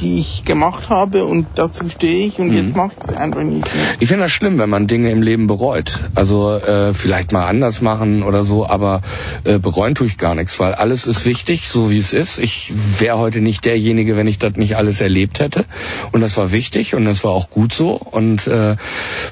die 0.00 0.20
ich 0.20 0.44
gemacht 0.44 0.88
habe 0.90 1.24
und 1.24 1.46
dazu 1.54 1.88
stehe 1.88 2.26
ich 2.26 2.38
und 2.38 2.48
Mhm. 2.48 2.54
jetzt 2.54 2.76
mache 2.76 2.92
ich 2.98 3.10
es 3.10 3.16
einfach 3.16 3.42
nicht 3.42 3.74
mehr. 3.74 3.84
Ich 3.98 4.08
finde 4.08 4.24
das 4.24 4.32
schlimm, 4.32 4.58
wenn 4.58 4.70
man 4.70 4.86
Dinge 4.86 5.10
im 5.10 5.22
Leben 5.22 5.46
bereut. 5.46 6.04
Also 6.14 6.52
äh, 6.54 6.94
vielleicht 6.94 7.32
mal 7.32 7.46
anders 7.46 7.80
machen 7.80 8.22
oder 8.22 8.44
so, 8.44 8.66
aber 8.68 9.02
äh, 9.44 9.58
bereuen 9.58 9.94
tue 9.94 10.06
ich 10.06 10.18
gar 10.18 10.34
nichts, 10.34 10.58
weil 10.60 10.74
alles 10.74 11.06
ist 11.06 11.24
wichtig, 11.24 11.68
so 11.68 11.90
wie 11.90 11.98
es 11.98 12.12
ist. 12.12 12.38
Ich 12.38 12.72
wäre 12.98 13.18
heute 13.18 13.40
nicht 13.40 13.64
derjenige, 13.64 14.16
wenn 14.16 14.26
ich 14.28 14.38
das 14.38 14.56
nicht 14.56 14.76
alles 14.76 15.00
erlebt 15.00 15.40
hätte. 15.40 15.64
Und 16.12 16.20
das 16.20 16.36
war 16.36 16.52
wichtig 16.52 16.94
und 16.94 17.04
das 17.04 17.24
war 17.24 17.32
auch 17.32 17.50
gut 17.50 17.72
so. 17.72 17.94
Und 17.94 18.46
äh, 18.46 18.76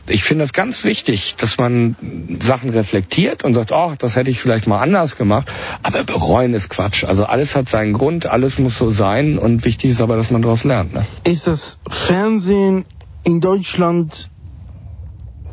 ich 0.08 0.24
finde 0.24 0.44
das 0.44 0.52
ganz 0.52 0.84
wichtig, 0.84 1.36
dass 1.36 1.58
man 1.58 1.96
Sachen 2.40 2.70
reflektiert 2.70 3.44
und 3.44 3.54
sagt, 3.54 3.72
oh, 3.72 3.92
das 3.98 4.16
hätte 4.16 4.30
ich 4.30 4.40
vielleicht 4.40 4.66
mal 4.66 4.80
anders 4.80 5.16
gemacht. 5.16 5.48
Aber 5.82 6.04
bereuen 6.04 6.54
ist 6.54 6.68
Quatsch. 6.68 7.04
Also 7.04 7.24
alles 7.26 7.54
hat 7.54 7.68
seinen 7.68 7.92
Grund, 7.92 8.26
alles 8.26 8.58
muss 8.58 8.76
so 8.78 8.90
sein 8.90 9.38
und 9.38 9.64
wichtig 9.64 9.90
ist 9.90 10.00
aber, 10.00 10.16
dass 10.16 10.30
man 10.30 10.42
daraus 10.56 10.64
lernt. 10.64 10.94
Ne? 10.94 11.06
Ist 11.24 11.46
das 11.46 11.78
Fernsehen 11.88 12.84
in 13.24 13.40
Deutschland 13.40 14.30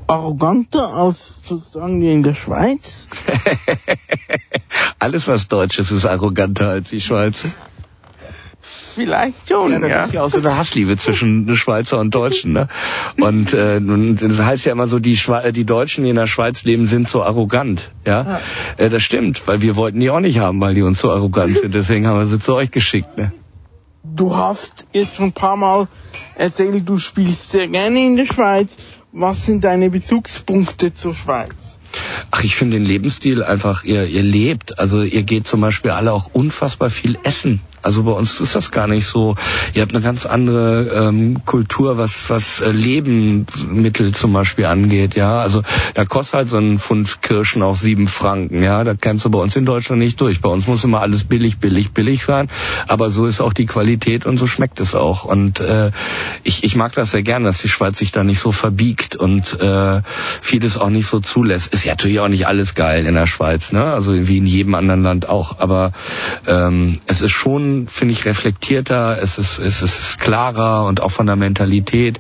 arroganter 0.08 0.94
als 0.94 1.42
sozusagen 1.44 2.02
wie 2.02 2.12
in 2.12 2.24
der 2.24 2.34
Schweiz? 2.34 3.08
Alles, 5.00 5.28
was 5.28 5.48
Deutsch 5.48 5.80
ist, 5.80 5.92
ist 5.92 6.06
arroganter 6.06 6.70
als 6.70 6.90
die 6.90 7.02
Schweiz. 7.02 7.44
Vielleicht 8.96 9.50
schon, 9.50 9.72
ja. 9.72 9.80
Das 9.80 9.90
ja. 9.90 10.06
ist 10.06 10.14
ja 10.14 10.22
auch 10.22 10.30
so 10.30 10.38
eine 10.38 10.56
Hassliebe 10.56 10.96
zwischen 10.98 11.56
Schweizer 11.56 12.00
und 12.00 12.14
Deutschen. 12.14 12.54
Ne? 12.54 12.68
Und 13.18 13.52
äh, 13.52 13.82
das 13.82 14.40
heißt 14.40 14.66
ja 14.66 14.72
immer 14.72 14.88
so, 14.88 15.00
die, 15.00 15.18
Schwe 15.18 15.52
die 15.52 15.66
Deutschen, 15.66 16.04
die 16.04 16.12
in 16.12 16.16
der 16.16 16.28
Schweiz 16.28 16.64
leben, 16.64 16.86
sind 16.86 17.08
so 17.08 17.24
arrogant. 17.24 17.92
Ja, 18.06 18.22
ja. 18.22 18.40
Äh, 18.78 18.90
das 18.92 19.02
stimmt, 19.02 19.48
weil 19.48 19.62
wir 19.64 19.76
wollten 19.76 20.00
die 20.00 20.12
auch 20.12 20.20
nicht 20.20 20.38
haben, 20.38 20.62
weil 20.62 20.76
die 20.76 20.84
uns 20.84 21.00
so 21.00 21.10
arrogant 21.10 21.58
sind. 21.58 21.74
Deswegen 21.74 22.06
haben 22.06 22.20
wir 22.20 22.28
sie 22.28 22.40
zu 22.40 22.54
euch 22.54 22.70
geschickt. 22.70 23.18
Ne? 23.18 23.32
Du 24.16 24.36
hast 24.36 24.86
jetzt 24.94 25.16
schon 25.16 25.26
ein 25.26 25.34
paar 25.34 25.58
Mal 25.58 25.88
erzählt, 26.36 26.88
du 26.88 27.00
spielst 27.00 27.50
sehr 27.50 27.68
gerne 27.68 28.00
in 28.06 28.16
der 28.16 28.28
Schweiz. 28.28 28.76
Was 29.12 29.46
sind 29.48 29.64
deine 29.64 29.90
Bezugspunkte 29.90 30.94
zur 30.94 31.16
Schweiz? 31.16 31.80
Ach, 32.30 32.44
ich 32.44 32.56
finde 32.56 32.78
den 32.78 32.86
Lebensstil 32.86 33.44
einfach, 33.44 33.84
ihr, 33.84 34.06
ihr 34.06 34.22
lebt. 34.22 34.78
Also 34.78 35.02
ihr 35.02 35.24
geht 35.24 35.48
zum 35.48 35.62
Beispiel 35.62 35.92
alle 35.92 36.14
auch 36.14 36.30
unfassbar 36.32 36.92
viel 36.92 37.18
essen. 37.24 37.62
Also 37.84 38.04
bei 38.04 38.12
uns 38.12 38.40
ist 38.40 38.56
das 38.56 38.72
gar 38.72 38.88
nicht 38.88 39.06
so. 39.06 39.36
Ihr 39.74 39.82
habt 39.82 39.94
eine 39.94 40.04
ganz 40.04 40.26
andere 40.26 41.08
ähm, 41.08 41.46
Kultur, 41.46 41.98
was 41.98 42.30
was 42.30 42.62
äh, 42.62 42.72
Lebensmittel 42.72 44.14
zum 44.14 44.34
Beispiel 44.34 44.66
angeht. 44.66 45.16
Ja, 45.16 45.42
also 45.42 45.62
da 45.94 46.06
kostet 46.06 46.34
halt 46.34 46.50
so 46.50 46.58
ein 46.58 46.80
Pfund 46.80 47.22
Kirschen 47.22 47.62
auch 47.62 47.76
sieben 47.76 48.08
Franken. 48.08 48.64
Ja, 48.64 48.84
da 48.84 48.94
kämst 48.94 49.26
du 49.26 49.30
bei 49.30 49.40
uns 49.40 49.56
in 49.56 49.66
Deutschland 49.66 50.00
nicht 50.00 50.20
durch. 50.22 50.42
Bei 50.42 50.50
uns 50.50 50.68
muss 50.68 50.84
immer 50.84 51.02
alles 51.02 51.26
billig, 51.26 51.60
billig, 51.60 51.92
billig 51.92 52.24
sein. 52.24 52.50
Aber 52.88 53.10
so 53.10 53.26
ist 53.26 53.42
auch 53.42 53.54
die 53.54 53.66
Qualität 53.66 54.26
und 54.26 54.38
so 54.38 54.48
schmeckt 54.48 54.80
es 54.80 54.96
auch. 54.96 55.26
Und 55.26 55.60
äh, 55.60 55.92
ich 56.44 56.64
ich 56.64 56.76
mag 56.76 56.94
das 56.94 57.12
sehr 57.12 57.24
gern, 57.24 57.44
dass 57.44 57.62
die 57.62 57.70
Schweiz 57.70 57.98
sich 57.98 58.12
da 58.12 58.24
nicht 58.24 58.40
so 58.40 58.52
verbiegt 58.52 59.16
und 59.16 59.60
äh, 59.60 60.02
vieles 60.42 60.78
auch 60.78 60.90
nicht 60.90 61.08
so 61.08 61.20
zulässt. 61.20 61.74
Ist 61.74 61.84
ja 61.84 61.92
natürlich 61.92 62.20
auch 62.22 62.30
nicht 62.30 62.48
alles 62.48 62.76
geil 62.76 63.06
in 63.06 63.16
der 63.16 63.28
Schweiz, 63.28 63.72
ne? 63.72 63.84
Also 63.84 64.14
wie 64.28 64.38
in 64.38 64.46
jedem 64.46 64.76
anderen 64.76 65.04
Land 65.04 65.28
auch. 65.28 65.60
Aber 65.60 65.92
ähm, 66.48 67.00
es 67.08 67.22
ist 67.22 67.32
schon 67.32 67.73
finde 67.88 68.14
ich, 68.14 68.26
reflektierter, 68.26 69.18
es 69.22 69.38
ist, 69.38 69.60
es 69.60 69.82
ist 69.82 70.20
klarer 70.20 70.86
und 70.86 71.02
auch 71.02 71.12
von 71.12 71.26
der 71.26 71.36
Mentalität 71.36 72.20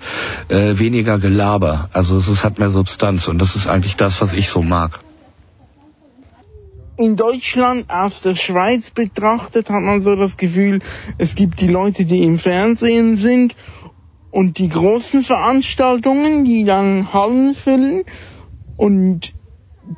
äh, 0.49 0.77
weniger 0.77 1.19
Gelaber. 1.19 1.89
Also 1.93 2.17
es 2.17 2.43
hat 2.43 2.59
mehr 2.59 2.69
Substanz 2.69 3.27
und 3.27 3.39
das 3.39 3.55
ist 3.55 3.67
eigentlich 3.67 3.95
das, 3.95 4.21
was 4.21 4.33
ich 4.33 4.49
so 4.49 4.61
mag. 4.61 4.99
In 6.95 7.15
Deutschland 7.15 7.89
aus 7.89 8.21
der 8.21 8.35
Schweiz 8.35 8.91
betrachtet 8.91 9.69
hat 9.69 9.81
man 9.81 10.01
so 10.01 10.15
das 10.15 10.37
Gefühl, 10.37 10.81
es 11.17 11.33
gibt 11.33 11.59
die 11.59 11.67
Leute, 11.67 12.05
die 12.05 12.21
im 12.23 12.37
Fernsehen 12.37 13.17
sind 13.17 13.55
und 14.29 14.59
die 14.59 14.69
großen 14.69 15.23
Veranstaltungen, 15.23 16.45
die 16.45 16.65
dann 16.65 17.11
Hallen 17.11 17.55
füllen 17.55 18.03
und 18.77 19.33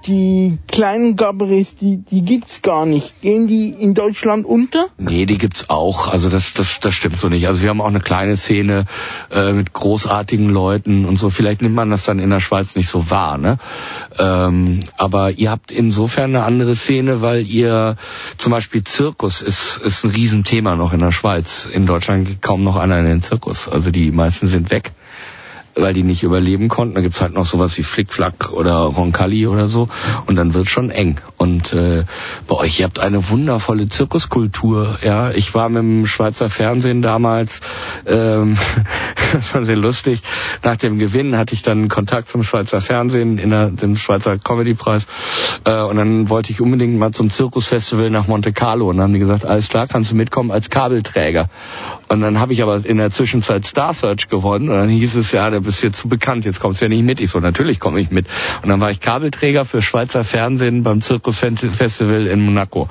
die 0.06 0.58
kleinen 0.67 1.15
Gabarets, 1.15 1.76
die, 1.76 1.98
die 1.98 2.24
gibt's 2.24 2.62
gar 2.62 2.86
nicht. 2.86 3.21
Gehen 3.21 3.48
die 3.48 3.69
in 3.69 3.93
Deutschland 3.93 4.45
unter? 4.45 4.88
Nee, 4.98 5.26
die 5.26 5.38
gibt's 5.38 5.69
auch. 5.69 6.08
Also 6.08 6.30
das, 6.30 6.54
das, 6.54 6.80
das 6.80 6.93
stimmt 6.93 7.17
so 7.17 7.30
nicht. 7.30 7.48
Also 7.48 7.62
wir 7.62 7.69
haben 7.69 7.82
auch 7.82 7.88
eine 7.88 8.00
kleine 8.00 8.36
Szene 8.36 8.86
äh, 9.32 9.54
mit 9.54 9.74
großartigen 9.74 10.50
Leuten 10.50 11.06
und 11.06 11.17
so. 11.17 11.30
Vielleicht 11.30 11.62
nimmt 11.62 11.76
man 11.76 11.89
das 11.89 12.04
dann 12.04 12.19
in 12.19 12.30
der 12.30 12.39
Schweiz 12.39 12.76
nicht 12.76 12.89
so 12.89 13.10
wahr, 13.10 13.38
ne? 13.38 13.58
Ähm, 14.17 14.82
aber 14.98 15.32
ihr 15.32 15.52
habt 15.52 15.71
insofern 15.71 16.36
eine 16.36 16.45
andere 16.45 16.76
Szene, 16.76 17.21
weil 17.21 17.45
ihr 17.48 17.95
zum 18.38 18.52
Beispiel 18.52 18.84
Zirkus 18.84 19.41
ist, 19.41 19.78
ist 19.78 20.04
ein 20.04 20.12
Riesenthema 20.12 20.76
noch 20.76 20.93
in 20.93 21.00
der 21.00 21.12
Schweiz. 21.12 21.69
In 21.71 21.86
Deutschland 21.86 22.28
geht 22.28 22.41
kaum 22.41 22.63
noch 22.63 22.76
einer 22.76 23.00
in 23.00 23.06
den 23.06 23.21
Zirkus. 23.21 23.69
Also 23.69 23.91
die 23.91 24.12
meisten 24.12 24.48
sind 24.48 24.71
weg 24.71 24.91
weil 25.76 25.94
die 25.94 26.04
nicht 26.04 26.24
überleben 26.24 26.70
konnten. 26.70 26.96
Da 26.96 27.02
gibt's 27.02 27.22
halt 27.22 27.34
noch 27.34 27.46
sowas 27.46 27.78
wie 27.78 27.84
Flickflack 27.84 28.52
oder 28.52 28.76
Roncalli 28.76 29.48
oder 29.48 29.68
so. 29.68 29.90
Und 30.26 30.36
dann 30.36 30.54
wird 30.54 30.68
schon 30.68 30.90
eng. 30.90 31.20
Und 31.38 31.74
äh, 31.74 32.06
bei 32.48 32.56
euch, 32.56 32.80
ihr 32.80 32.86
habt 32.86 33.00
eine 33.00 33.30
wundervolle 33.30 33.88
Zirkuskultur. 33.88 35.00
Ja, 35.04 35.32
ich 35.32 35.54
war 35.54 35.70
mit 35.70 35.80
dem 35.80 36.08
Schweizer 36.08 36.50
Fernsehen 36.50 37.02
damals, 37.02 37.60
ähm, 38.06 38.58
war 39.54 39.66
sehr 39.66 39.76
lustig. 39.76 40.22
Nach 40.64 40.78
dem 40.78 40.98
Gewinn 40.98 41.38
hatte 41.38 41.54
ich 41.54 41.62
dann 41.62 41.90
Kontakt 41.90 42.30
zum 42.30 42.44
Schweizer 42.44 42.80
Fernsehen 42.80 43.38
in 43.38 43.50
der, 43.50 43.70
dem 43.70 43.98
Schweizer 43.98 44.38
Comedypreis. 44.38 45.08
Äh, 45.66 45.82
und 45.82 45.98
dann 45.98 46.30
wollte 46.30 46.52
ich 46.52 46.62
unbedingt 46.62 46.98
mal 46.98 47.12
zum 47.12 47.30
Zirkusfestival 47.30 48.10
nach 48.10 48.28
Monte 48.28 48.54
Carlo. 48.54 48.90
Und 48.90 48.98
dann 48.98 49.06
haben 49.06 49.14
die 49.14 49.20
gesagt, 49.20 49.46
alles 49.46 49.68
klar, 49.68 49.88
kannst 49.88 50.12
du 50.12 50.16
mitkommen 50.16 50.52
als 50.52 50.70
Kabelträger. 50.70 51.50
Und 52.08 52.22
dann 52.22 52.40
habe 52.40 52.54
ich 52.54 52.64
aber 52.64 52.86
in 52.86 52.98
der 52.98 53.12
Zwischenzeit 53.12 53.66
Star 53.66 53.94
Search 53.94 54.30
gewonnen. 54.30 54.70
Und 54.70 54.78
dann 54.78 54.90
hieß 54.90 55.16
es 55.16 55.32
ja, 55.32 55.50
der 55.50 55.64
bist 55.65 55.84
jetzt 55.84 55.99
zu 55.99 56.08
bekannt, 56.08 56.45
jetzt 56.45 56.60
kommst 56.60 56.82
du 56.82 56.86
ja 56.86 56.89
nicht 56.89 57.04
mit. 57.04 57.19
Ich 57.19 57.30
so, 57.30 57.39
natürlich 57.39 57.80
komme 57.80 57.99
ich 57.99 58.12
mit. 58.12 58.28
Und 58.62 58.69
dann 58.69 58.80
war 58.82 58.91
ich 58.91 58.99
Kabelträger 58.99 59.65
für 59.65 59.82
Schweizer 59.82 60.23
Fernsehen 60.23 60.84
beim 60.84 61.01
Zirkusfestival 61.01 62.28
in 62.28 62.41
Monaco. 62.41 62.88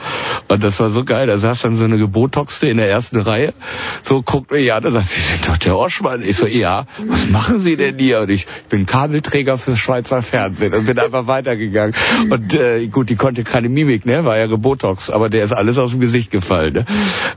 Und 0.49 0.63
das 0.63 0.79
war 0.81 0.91
so 0.91 1.05
geil. 1.05 1.27
Da 1.27 1.39
saß 1.39 1.63
dann 1.63 1.77
so 1.77 1.85
eine 1.85 1.99
Gebotoxte 1.99 2.69
in 2.69 2.77
der 2.77 2.91
ersten 2.91 3.19
Reihe. 3.19 3.55
So 4.03 4.23
guckt 4.23 4.51
mir 4.51 4.61
ja, 4.61 4.81
da 4.81 4.91
sagt, 4.91 5.09
Sie 5.09 5.21
sind 5.21 5.49
doch 5.49 5.57
der 5.57 5.77
Oschmann. 5.77 6.23
Ich 6.23 6.37
so, 6.37 6.47
ja, 6.47 6.87
was 7.07 7.29
machen 7.29 7.61
Sie 7.61 7.77
denn 7.77 7.99
hier? 7.99 8.21
Und 8.21 8.31
ich 8.31 8.47
bin 8.69 8.87
Kabelträger 8.87 9.59
für 9.59 9.77
Schweizer 9.77 10.23
Fernsehen 10.23 10.75
und 10.75 10.87
bin 10.87 10.99
einfach 10.99 11.27
weitergegangen. 11.27 11.95
Und 12.31 12.55
äh, 12.55 12.87
gut, 12.87 13.09
die 13.09 13.17
konnte 13.17 13.45
keine 13.45 13.69
Mimik, 13.69 14.07
ne? 14.07 14.25
War 14.25 14.37
ja 14.37 14.47
Gebotox, 14.47 15.11
aber 15.11 15.29
der 15.29 15.45
ist 15.45 15.53
alles 15.53 15.79
aus 15.79 15.93
dem 15.93 16.01
Gesicht 16.01 16.31
gefallen. 16.31 16.75
Ne? 16.75 16.87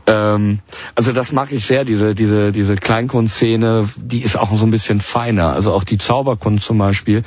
Ähm, 0.06 0.60
also 0.95 1.12
das 1.12 1.32
mag 1.32 1.52
ich 1.52 1.65
sehr, 1.65 1.86
diese, 1.86 2.15
diese, 2.15 2.52
diese 2.52 2.76
Kleinkunstszene, 2.76 3.89
die 3.97 4.21
ist 4.21 4.38
auch 4.38 4.56
so 4.58 4.65
ein 4.65 4.71
bisschen 4.71 5.02
fein 5.02 5.27
feiner. 5.28 5.54
Also 5.54 5.74
auch 5.74 5.84
die 5.84 5.98
Zauberkunst 5.98 6.66
zum 6.66 6.78
Beispiel 6.78 7.24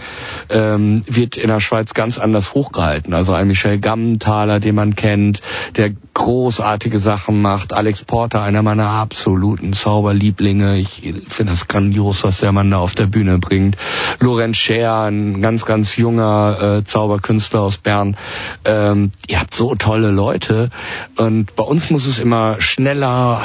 ähm, 0.48 1.02
wird 1.06 1.36
in 1.36 1.48
der 1.48 1.60
Schweiz 1.60 1.94
ganz 1.94 2.18
anders 2.18 2.54
hochgehalten. 2.54 3.12
Also 3.14 3.32
ein 3.34 3.46
Michel 3.46 3.78
Gammenthaler, 3.78 4.60
den 4.60 4.74
man 4.74 4.94
kennt, 4.94 5.40
der 5.76 5.92
großartige 6.14 6.98
Sachen 6.98 7.40
macht. 7.40 7.72
Alex 7.72 8.04
Porter, 8.04 8.42
einer 8.42 8.62
meiner 8.62 8.88
absoluten 8.88 9.72
Zauberlieblinge. 9.72 10.78
Ich 10.78 11.14
finde 11.28 11.52
das 11.52 11.68
grandios, 11.68 12.24
was 12.24 12.40
der 12.40 12.52
Mann 12.52 12.70
da 12.70 12.78
auf 12.78 12.94
der 12.94 13.06
Bühne 13.06 13.38
bringt. 13.38 13.76
Lorenz 14.18 14.56
Scher, 14.56 15.02
ein 15.02 15.40
ganz, 15.40 15.64
ganz 15.64 15.96
junger 15.96 16.78
äh, 16.78 16.84
Zauberkünstler 16.84 17.60
aus 17.60 17.78
Bern. 17.78 18.16
Ähm, 18.64 19.12
ihr 19.28 19.40
habt 19.40 19.54
so 19.54 19.74
tolle 19.74 20.10
Leute. 20.10 20.70
Und 21.16 21.54
bei 21.54 21.62
uns 21.62 21.90
muss 21.90 22.06
es 22.06 22.18
immer 22.18 22.60
schneller, 22.60 23.42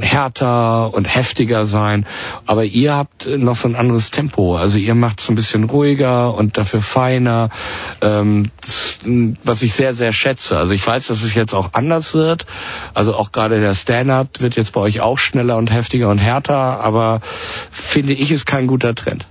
härter 0.00 0.92
und 0.94 1.04
heftiger 1.04 1.66
sein. 1.66 2.06
Aber 2.46 2.64
ihr 2.64 2.94
habt 2.94 3.26
noch 3.26 3.56
so 3.56 3.68
ein 3.68 3.76
anderes 3.88 4.10
Tempo. 4.10 4.56
Also 4.56 4.78
ihr 4.78 4.94
macht 4.94 5.20
es 5.20 5.28
ein 5.28 5.34
bisschen 5.34 5.64
ruhiger 5.64 6.34
und 6.34 6.58
dafür 6.58 6.80
feiner, 6.80 7.50
ähm, 8.00 8.50
was 9.42 9.62
ich 9.62 9.72
sehr, 9.72 9.94
sehr 9.94 10.12
schätze. 10.12 10.58
Also 10.58 10.72
ich 10.72 10.86
weiß, 10.86 11.06
dass 11.08 11.22
es 11.22 11.34
jetzt 11.34 11.54
auch 11.54 11.70
anders 11.72 12.14
wird. 12.14 12.46
Also 12.94 13.14
auch 13.14 13.32
gerade 13.32 13.60
der 13.60 13.74
Stand-up 13.74 14.40
wird 14.40 14.56
jetzt 14.56 14.72
bei 14.72 14.80
euch 14.80 15.00
auch 15.00 15.18
schneller 15.18 15.56
und 15.56 15.72
heftiger 15.72 16.08
und 16.10 16.18
härter, 16.18 16.80
aber 16.80 17.20
finde 17.70 18.12
ich, 18.12 18.30
ist 18.30 18.46
kein 18.46 18.66
guter 18.66 18.94
Trend. 18.94 19.26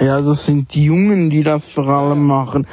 Ja, 0.00 0.20
das 0.20 0.46
sind 0.46 0.74
die 0.74 0.84
Jungen, 0.84 1.30
die 1.30 1.42
das 1.42 1.68
vor 1.68 1.88
allem 1.88 2.26
machen. 2.26 2.66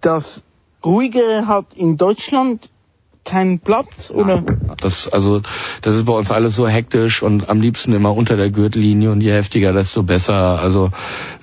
Das 0.00 0.42
Ruhige 0.84 1.46
hat 1.46 1.66
in 1.74 1.96
Deutschland 1.96 2.68
keinen 3.26 3.58
Platz, 3.58 4.10
oder? 4.10 4.42
Das, 4.78 5.08
also, 5.08 5.42
das 5.82 5.94
ist 5.94 6.06
bei 6.06 6.12
uns 6.14 6.30
alles 6.30 6.56
so 6.56 6.66
hektisch 6.66 7.22
und 7.22 7.50
am 7.50 7.60
liebsten 7.60 7.92
immer 7.92 8.16
unter 8.16 8.36
der 8.36 8.50
Gürtellinie 8.50 9.10
und 9.10 9.20
je 9.20 9.32
heftiger, 9.32 9.72
desto 9.72 10.02
besser. 10.02 10.58
Also, 10.58 10.90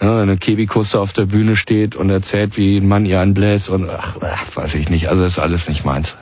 ja, 0.01 0.07
wenn 0.07 0.23
eine 0.23 0.37
Kebikuste 0.37 0.99
auf 0.99 1.13
der 1.13 1.25
Bühne 1.25 1.55
steht 1.55 1.95
und 1.95 2.09
erzählt, 2.09 2.57
wie 2.57 2.77
ein 2.77 2.87
Mann 2.87 3.05
ihr 3.05 3.19
anbläst 3.19 3.69
und, 3.69 3.89
ach, 3.89 4.17
ach, 4.21 4.55
weiß 4.55 4.75
ich 4.75 4.89
nicht, 4.89 5.09
also 5.09 5.23
ist 5.23 5.39
alles 5.39 5.67
nicht 5.67 5.85
meins. 5.85 6.15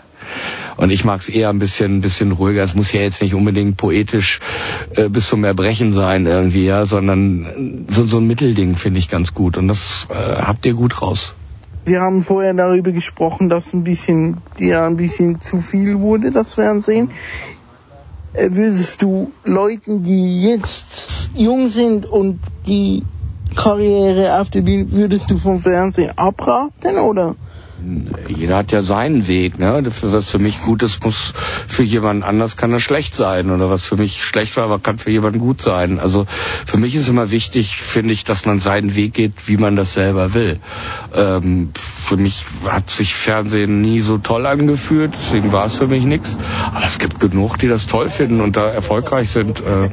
Und 0.78 0.90
ich 0.90 1.06
mag 1.06 1.20
es 1.20 1.30
eher 1.30 1.50
ein 1.50 1.60
bisschen, 1.60 1.98
ein 1.98 2.02
bisschen 2.02 2.32
ruhiger. 2.32 2.64
Es 2.64 2.74
muss 2.74 2.92
ja 2.92 3.02
jetzt 3.02 3.22
nicht 3.22 3.36
unbedingt 3.36 3.78
poetisch 3.78 4.40
äh, 4.96 5.10
bis 5.10 5.28
zum 5.28 5.44
Erbrechen 5.44 5.94
sein 5.94 6.26
irgendwie, 6.26 6.66
ja, 6.66 6.86
sondern 6.86 7.86
so, 7.90 8.06
so 8.06 8.18
ein 8.18 8.28
Mittelding 8.28 8.76
finde 8.76 9.00
ich 9.00 9.10
ganz 9.10 9.34
gut. 9.34 9.58
Und 9.58 9.68
das 9.68 10.08
äh, 10.10 10.42
habt 10.42 10.66
ihr 10.66 10.74
gut 10.74 11.02
raus. 11.02 11.36
Wir 11.84 12.02
haben 12.02 12.24
vorher 12.24 12.54
darüber 12.54 12.92
gesprochen, 12.92 13.50
dass 13.50 13.74
ein 13.74 13.84
bisschen, 13.84 14.38
dir 14.60 14.84
ein 14.84 14.98
bisschen 14.98 15.42
zu 15.42 15.58
viel 15.58 16.00
wurde, 16.00 16.32
das 16.32 16.54
Fernsehen. 16.54 17.10
Äh, 18.34 18.50
würdest 18.52 19.02
du 19.02 19.32
Leuten, 19.44 20.04
die 20.04 20.44
jetzt 20.44 21.30
jung 21.34 21.70
sind 21.70 22.06
und 22.06 22.40
die 22.68 23.04
Karriere 23.56 24.40
auf 24.40 24.50
der 24.50 24.62
Bühne, 24.62 24.92
würdest 24.92 25.32
du 25.32 25.38
vom 25.38 25.60
Fernsehen 25.60 26.18
abraten 26.18 26.98
oder? 26.98 27.36
Jeder 28.28 28.58
hat 28.58 28.72
ja 28.72 28.82
seinen 28.82 29.28
Weg, 29.28 29.60
ne? 29.60 29.84
Was 30.02 30.30
für 30.30 30.40
mich 30.40 30.62
gut 30.62 30.84
ist, 30.84 31.04
muss 31.04 31.34
für 31.68 31.84
jemanden 31.84 32.24
anders 32.24 32.58
kann 32.58 32.72
das 32.72 32.82
schlecht 32.82 33.16
sein. 33.16 33.50
Oder 33.52 33.70
was 33.70 33.84
für 33.84 33.96
mich 33.96 34.24
schlecht 34.24 34.58
war, 34.58 34.80
kann 34.80 34.98
für 34.98 35.12
jemanden 35.12 35.40
gut 35.40 35.62
sein. 35.62 36.00
Also 36.00 36.26
für 36.66 36.78
mich 36.78 36.96
ist 36.96 37.08
immer 37.08 37.32
wichtig, 37.32 37.78
finde 37.78 38.14
ich, 38.14 38.24
dass 38.24 38.46
man 38.46 38.60
seinen 38.60 38.96
Weg 38.96 39.14
geht, 39.14 39.34
wie 39.48 39.58
man 39.58 39.76
das 39.76 39.94
selber 39.94 40.34
will. 40.34 40.60
Ähm, 41.14 41.72
für 42.04 42.18
mich 42.18 42.46
hat 42.66 42.90
sich 42.90 43.16
Fernsehen 43.16 43.82
nie 43.82 44.02
so 44.02 44.18
toll 44.18 44.46
angefühlt, 44.46 45.14
deswegen 45.20 45.52
war 45.52 45.66
es 45.66 45.76
für 45.76 45.88
mich 45.88 46.04
nichts. 46.04 46.38
Aber 46.74 46.86
es 46.86 47.00
gibt 47.00 47.20
genug, 47.20 47.58
die 47.58 47.68
das 47.68 47.88
toll 47.88 48.10
finden 48.10 48.42
und 48.42 48.56
da 48.56 48.70
erfolgreich 48.70 49.30
sind. 49.30 49.60
Äh, 49.62 49.90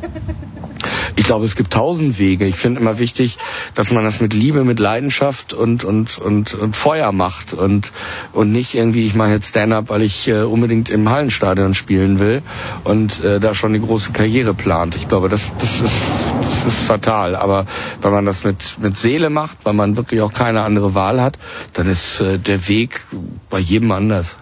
ich 1.17 1.25
glaube, 1.25 1.45
es 1.45 1.57
gibt 1.57 1.73
tausend 1.73 2.19
Wege. 2.19 2.47
Ich 2.47 2.57
finde 2.57 2.81
immer 2.81 2.99
wichtig, 2.99 3.39
dass 3.75 3.91
man 3.91 4.05
das 4.05 4.21
mit 4.21 4.33
Liebe, 4.33 4.65
mit 4.65 4.79
Leidenschaft 4.79 5.53
und, 5.53 5.85
und, 5.85 6.19
und, 6.19 6.55
und 6.55 6.77
Feuer 6.77 7.13
macht 7.13 7.53
und, 7.53 7.93
und 8.33 8.53
nicht 8.53 8.75
irgendwie, 8.75 9.05
ich 9.05 9.15
mache 9.15 9.31
jetzt 9.31 9.49
Stand-up, 9.49 9.89
weil 9.89 10.03
ich 10.03 10.29
äh, 10.29 10.43
unbedingt 10.43 10.89
im 10.91 11.09
Hallenstadion 11.09 11.75
spielen 11.75 12.19
will 12.19 12.43
und 12.85 13.23
äh, 13.23 13.41
da 13.41 13.55
schon 13.55 13.73
die 13.73 13.81
große 13.81 14.13
Karriere 14.13 14.55
plant. 14.55 14.97
Ich 14.97 15.09
glaube, 15.09 15.29
das, 15.29 15.53
das, 15.59 15.81
ist, 15.81 15.97
das 16.41 16.67
ist 16.67 16.79
fatal. 16.81 17.37
Aber 17.37 17.67
wenn 18.03 18.13
man 18.13 18.25
das 18.25 18.45
mit, 18.45 18.79
mit 18.81 18.97
Seele 18.97 19.31
macht, 19.31 19.59
weil 19.65 19.75
man 19.75 19.97
wirklich 19.97 20.21
auch 20.21 20.33
keine 20.33 20.63
andere 20.63 20.95
Wahl 20.95 21.21
hat, 21.21 21.39
dann 21.73 21.89
ist 21.89 22.21
äh, 22.21 22.39
der 22.39 22.69
Weg 22.69 23.05
bei 23.51 23.59
jedem 23.59 23.93
anders. 23.93 24.37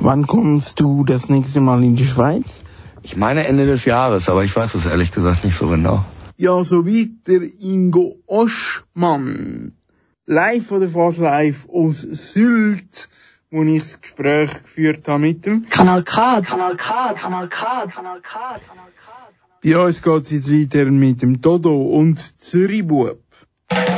Wann 0.00 0.26
kommst 0.26 0.80
du 0.80 1.04
das 1.04 1.28
nächste 1.28 1.60
Mal 1.60 1.82
in 1.82 1.96
die 1.96 2.06
Schweiz? 2.06 2.62
Ich 3.10 3.16
meine 3.16 3.46
Ende 3.46 3.64
des 3.64 3.86
Jahres, 3.86 4.28
aber 4.28 4.44
ich 4.44 4.54
weiß 4.54 4.74
es 4.74 4.84
ehrlich 4.84 5.10
gesagt 5.10 5.42
nicht 5.42 5.56
so 5.56 5.68
genau. 5.68 6.04
Ja, 6.36 6.62
so 6.62 6.84
weiter 6.84 7.42
Ingo 7.58 8.16
Oschmann. 8.26 9.72
Live 10.26 10.70
oder 10.72 10.90
fast 10.90 11.16
live 11.16 11.66
aus 11.70 12.02
Sylt, 12.02 13.08
wo 13.50 13.62
ich 13.62 13.80
das 13.80 14.02
Gespräch 14.02 14.50
geführt 14.62 15.08
habe 15.08 15.20
mit 15.20 15.46
dem. 15.46 15.66
Kanal 15.70 16.02
K, 16.02 16.42
Kanal 16.42 16.76
K, 16.76 17.14
Kanal 17.14 17.48
K, 17.48 17.86
Kanal 17.86 18.20
K, 18.20 18.60
Kanal 18.68 18.92
K. 18.92 19.10
Bei 19.64 19.78
uns 19.78 20.02
geht 20.02 20.22
es 20.24 20.30
jetzt 20.30 20.52
weiter 20.52 20.90
mit 20.90 21.22
dem 21.22 21.40
Dodo 21.40 21.80
und 21.80 22.38
Zürichbub. 22.38 23.22
Kommst 23.70 23.97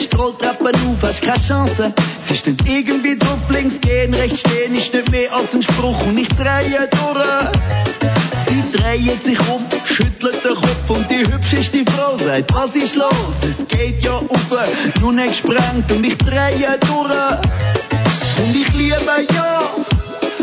ab, 0.00 0.10
willst 0.10 0.18
Rolltreppen 0.18 0.74
auf, 0.88 1.02
hast 1.02 1.22
keine 1.22 1.38
Chance. 1.40 1.92
Sie 2.24 2.34
ist 2.34 2.46
nicht 2.46 2.66
irgendwie 2.66 3.18
drauf, 3.18 3.38
links 3.50 3.80
gehen, 3.80 4.14
rechts 4.14 4.40
stehen, 4.40 4.74
ist 4.74 4.94
nicht 4.94 5.10
mehr 5.10 5.32
als 5.34 5.54
ein 5.54 5.62
Spruch 5.62 6.06
und 6.06 6.18
ich 6.18 6.28
drehe 6.28 6.88
durch. 6.90 7.58
Sie 8.46 8.78
dreht 8.78 9.22
sich 9.22 9.38
um, 9.48 9.64
schüttelt 9.84 10.44
den 10.44 10.54
Kopf 10.54 10.90
und 10.90 11.10
die 11.10 11.26
hübscheste 11.26 11.84
Frau 11.84 12.16
sagt, 12.16 12.52
was 12.54 12.74
ist 12.74 12.96
los? 12.96 13.36
Es 13.48 13.68
geht 13.68 14.02
ja 14.02 14.12
auf, 14.12 15.00
nur 15.00 15.12
nicht 15.12 15.42
gesprengt 15.42 15.92
und 15.92 16.04
ich 16.04 16.18
drehe 16.18 16.78
durch. 16.80 17.38
Und 18.38 18.56
ich 18.56 18.72
liebe 18.74 19.26
ja 19.34 19.60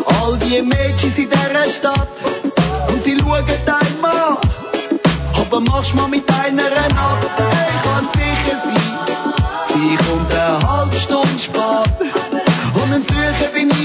all 0.05 0.37
die 0.37 0.61
Mädchen 0.61 1.13
in 1.15 1.29
dieser 1.29 1.69
Stadt 1.69 2.07
und 2.89 3.05
die 3.05 3.17
schauen 3.19 3.45
einmal. 3.45 4.37
Aber 5.35 5.59
machst 5.61 5.95
mal 5.95 6.07
mit 6.07 6.23
einer 6.29 6.65
ab, 6.65 7.19
ich 7.39 7.83
kann's 7.83 8.11
sicher 8.13 8.57
sein. 8.63 9.46
Sie 9.79 9.95
kommt 9.95 10.33
eine 10.33 10.67
halbe 10.67 10.99
Stunde 10.99 11.39
spät. 11.39 11.61
Und 12.73 12.93
ein 12.93 13.01
Suchen 13.03 13.53
bin 13.53 13.69
ich 13.69 13.76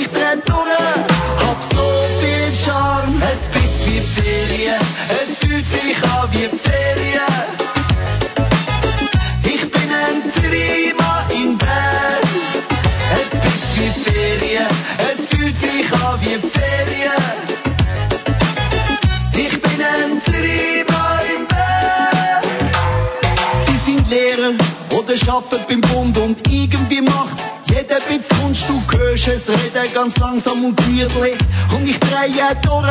oder 25.33 25.47
arbeiten 25.47 25.65
beim 25.69 25.81
Bund 25.81 26.19
und 26.19 26.51
irgendwie 26.51 27.01
macht 27.01 27.39
jeder 27.69 28.01
bisschen 28.01 28.39
Kunst. 28.39 28.65
Du 28.69 28.99
hörst 28.99 29.29
es 29.29 29.49
reden 29.49 29.95
ganz 29.95 30.17
langsam 30.19 30.65
und 30.65 30.77
gemütlich 30.77 31.39
und 31.75 31.89
ich 31.89 31.99
drehe 32.01 32.57
durch. 32.63 32.87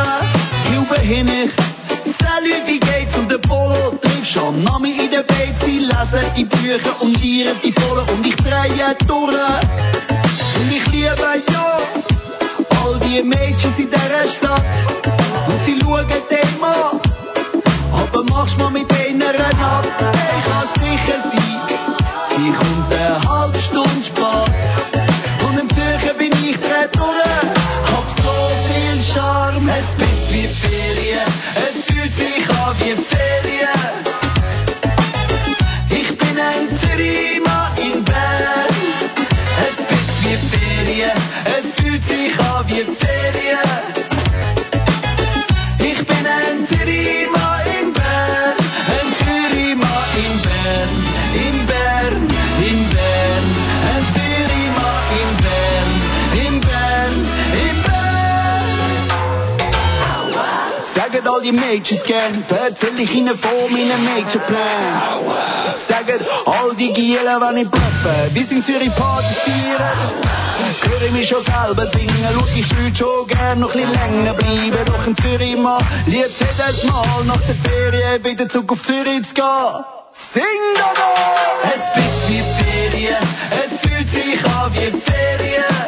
Hilfe 0.71 1.01
hin 1.01 1.27
ich. 1.27 1.51
Salut, 2.19 2.67
wie 2.67 2.79
geht's? 2.79 3.17
Und 3.17 3.29
der 3.29 3.37
Polo 3.37 3.93
triffst 4.01 4.37
am 4.37 4.63
Name 4.63 4.89
in 4.89 5.11
der 5.11 5.23
Bett. 5.23 5.55
Sie 5.65 5.79
lesen 5.79 6.25
die 6.35 6.45
Bücher 6.45 7.01
und 7.01 7.21
lieren 7.21 7.57
die 7.63 7.71
Polo 7.71 8.03
und 8.13 8.25
ich 8.25 8.35
drehe 8.37 8.95
durch. 9.07 9.35
Und 10.59 10.71
ich 10.71 10.87
liebe 10.87 11.31
ja 11.51 11.77
all 12.83 12.99
die 12.99 13.21
Mädchen 13.23 13.73
in 13.77 13.89
dieser 13.89 14.27
Stadt 14.27 14.65
und 15.47 15.65
sie 15.65 15.79
schauen 15.79 16.07
dem 16.07 16.63
an. 16.63 16.99
Aber 17.93 18.23
machst 18.23 18.57
mal 18.57 18.71
mit 18.71 18.91
einer 18.91 19.29
ab, 19.29 19.85
ich 19.85 20.51
kann's 20.51 20.73
sicher 20.73 21.21
sein. 21.21 21.40
Sie 22.35 22.49
kommt 22.51 23.00
die 61.51 61.57
Mädchen 61.57 61.99
gern, 62.05 62.43
erzähl 62.49 62.99
ich 62.99 63.13
ihnen 63.13 63.37
von 63.37 63.51
meinem 63.71 64.03
Mädchenplan. 64.13 65.19
Sagen 65.87 66.19
all 66.45 66.75
die 66.75 66.93
Gielen, 66.93 67.25
wenn 67.25 67.57
ich 67.57 67.69
bluffe, 67.69 68.29
wir 68.31 68.43
sind 68.45 68.65
Zürich 68.65 68.93
Partys 68.95 69.37
feiern. 69.37 70.11
Höre 70.83 71.01
ich 71.03 71.11
mich 71.11 71.27
schon 71.27 71.43
selber 71.43 71.85
singen, 71.87 72.27
schau 72.33 72.45
ich 72.55 72.77
würde 72.77 72.95
schon 72.95 73.27
gern 73.27 73.59
noch 73.59 73.73
ein 73.73 73.79
länger 73.79 74.33
bleiben. 74.33 74.85
Doch 74.85 75.07
in 75.07 75.15
Zürich 75.15 75.57
mal, 75.57 75.79
liebt 76.07 76.31
jedes 76.39 76.83
Mal 76.85 77.23
nach 77.25 77.41
der 77.41 77.55
Ferien 77.55 78.25
wieder 78.25 78.47
zurück 78.47 78.71
auf 78.71 78.83
Zürich 78.83 79.27
zu 79.27 79.33
gehen. 79.33 79.85
Sing 80.11 80.43
doch 80.75 80.93
mal! 80.97 81.63
Es 81.63 81.93
bleibt 81.93 82.29
wie 82.29 82.43
Ferien, 82.63 83.17
es 83.51 83.89
fühlt 83.89 84.13
sich 84.13 84.45
an 84.45 84.71
wie 84.73 85.01
Ferien. 85.01 85.80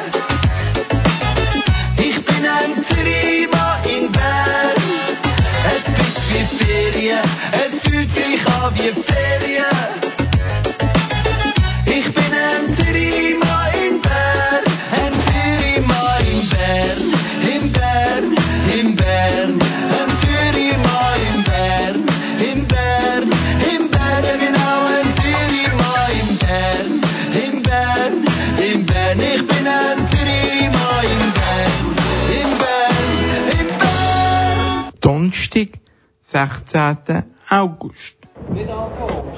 Donnerstag, 35.33 35.79
16. 36.21 37.23
August. 37.49 38.17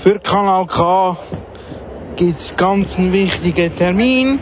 Für 0.03 0.19
Kanal 0.19 0.67
K 0.67 1.17
gibt's 2.17 2.53
ganz 2.57 2.97
einen 2.97 3.13
wichtigen 3.13 3.73
Termin. 3.77 4.39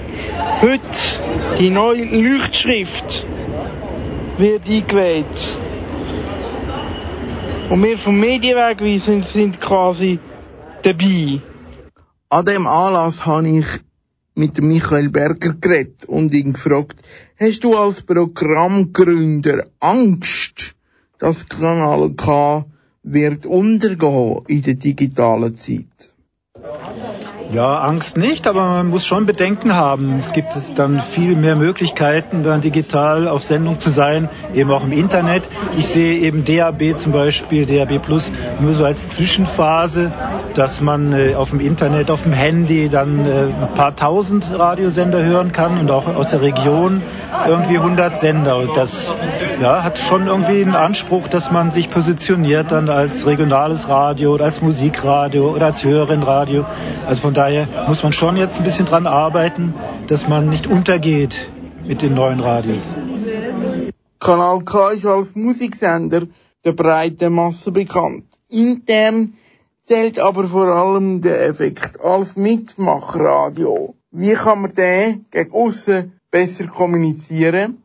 Heute 0.62 1.60
die 1.60 1.70
neue 1.70 2.06
Leuchtschrift 2.06 3.28
wird 4.40 4.66
eingeweiht. 4.66 5.60
Und 7.70 7.84
wir 7.84 8.00
vom 8.00 8.20
Medienwegweisen 8.20 9.24
sind 9.32 9.62
quasi 9.62 10.18
dabei. 10.82 11.40
An 12.30 12.46
dem 12.46 12.66
Anlass 12.66 13.28
habe 13.28 13.48
ich 13.48 13.68
mit 14.34 14.60
Michael 14.60 15.10
Berger 15.10 15.54
geredet 15.54 16.06
und 16.06 16.34
ihn 16.34 16.54
gefragt, 16.54 16.96
hast 17.40 17.64
du 17.64 17.78
als 17.78 18.02
Programmgründer 18.02 19.68
Angst, 19.80 20.73
dass 21.24 21.48
Kanal 21.48 22.10
K 22.16 22.66
wird 23.02 23.46
untergehen 23.46 24.42
in 24.48 24.62
der 24.62 24.74
digitalen 24.74 25.56
Zeit? 25.56 26.13
Ja, 27.54 27.82
Angst 27.82 28.18
nicht, 28.18 28.48
aber 28.48 28.66
man 28.66 28.88
muss 28.88 29.06
schon 29.06 29.28
Bedenken 29.28 29.76
haben. 29.76 30.18
Es 30.18 30.34
gibt 30.34 30.56
es 30.56 30.74
dann 30.74 31.02
viel 31.02 31.36
mehr 31.36 31.56
Möglichkeiten, 31.56 32.42
dann 32.42 32.62
digital 32.62 33.28
auf 33.28 33.44
Sendung 33.44 33.78
zu 33.78 33.92
sein, 33.92 34.28
eben 34.56 34.72
auch 34.72 34.84
im 34.84 34.92
Internet. 34.92 35.44
Ich 35.78 35.86
sehe 35.86 36.18
eben 36.18 36.46
DAB 36.46 36.98
zum 36.98 37.12
Beispiel, 37.12 37.68
DAB 37.68 38.00
Plus, 38.00 38.32
nur 38.60 38.74
so 38.74 38.86
als 38.86 39.12
Zwischenphase, 39.12 40.12
dass 40.56 40.82
man 40.82 41.14
äh, 41.14 41.36
auf 41.36 41.52
dem 41.52 41.60
Internet, 41.60 42.10
auf 42.10 42.24
dem 42.24 42.34
Handy 42.34 42.90
dann 42.90 43.24
äh, 43.24 43.44
ein 43.44 43.74
paar 43.76 43.96
tausend 43.96 44.50
Radiosender 44.52 45.24
hören 45.24 45.52
kann 45.52 45.78
und 45.78 45.92
auch 45.92 46.08
aus 46.08 46.32
der 46.32 46.42
Region 46.42 47.04
irgendwie 47.48 47.78
100 47.78 48.18
Sender. 48.18 48.58
Und 48.58 48.76
das 48.76 49.14
ja, 49.62 49.84
hat 49.84 50.00
schon 50.00 50.26
irgendwie 50.26 50.64
einen 50.64 50.76
Anspruch, 50.76 51.28
dass 51.28 51.52
man 51.52 51.70
sich 51.70 51.92
positioniert 51.92 52.72
dann 52.72 52.90
als 52.90 53.28
regionales 53.28 53.90
Radio 53.90 54.34
oder 54.34 54.46
als 54.46 54.64
Musikradio 54.64 55.52
oder 55.52 55.68
als 55.68 55.84
höheren 55.84 56.24
Radio. 56.24 56.66
Also 57.06 57.22
von 57.22 57.36
daher 57.36 57.43
muss 57.88 58.04
man 58.04 58.14
schon 58.14 58.38
jetzt 58.38 58.58
ein 58.60 58.64
bisschen 58.64 58.86
dran 58.86 59.08
arbeiten, 59.08 59.74
dass 60.08 60.28
man 60.28 60.50
nicht 60.50 60.68
untergeht 60.68 61.50
mit 61.86 62.02
den 62.02 62.14
neuen 62.14 62.40
Radios. 62.40 62.82
Kanal 64.20 64.62
K 64.64 64.92
ist 64.92 65.06
als 65.06 65.36
Musiksender 65.36 66.24
der 66.64 66.72
breiten 66.72 67.34
Masse 67.34 67.72
bekannt. 67.72 68.26
Intern 68.50 69.34
zählt 69.86 70.20
aber 70.20 70.48
vor 70.48 70.68
allem 70.68 71.22
der 71.22 71.46
Effekt 71.48 72.00
als 72.00 72.38
Mitmachradio. 72.38 73.96
Wie 74.12 74.34
kann 74.34 74.62
man 74.62 74.74
den 74.74 75.26
gegen 75.32 75.52
aussen 75.52 76.14
besser 76.32 76.68
kommunizieren? 76.68 77.84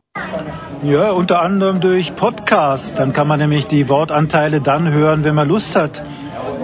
Ja, 0.83 1.11
unter 1.11 1.41
anderem 1.41 1.81
durch 1.81 2.15
Podcast. 2.15 2.99
Dann 2.99 3.13
kann 3.13 3.27
man 3.27 3.39
nämlich 3.39 3.67
die 3.67 3.89
Wortanteile 3.89 4.61
dann 4.61 4.91
hören, 4.91 5.23
wenn 5.23 5.35
man 5.35 5.47
Lust 5.47 5.75
hat. 5.75 6.03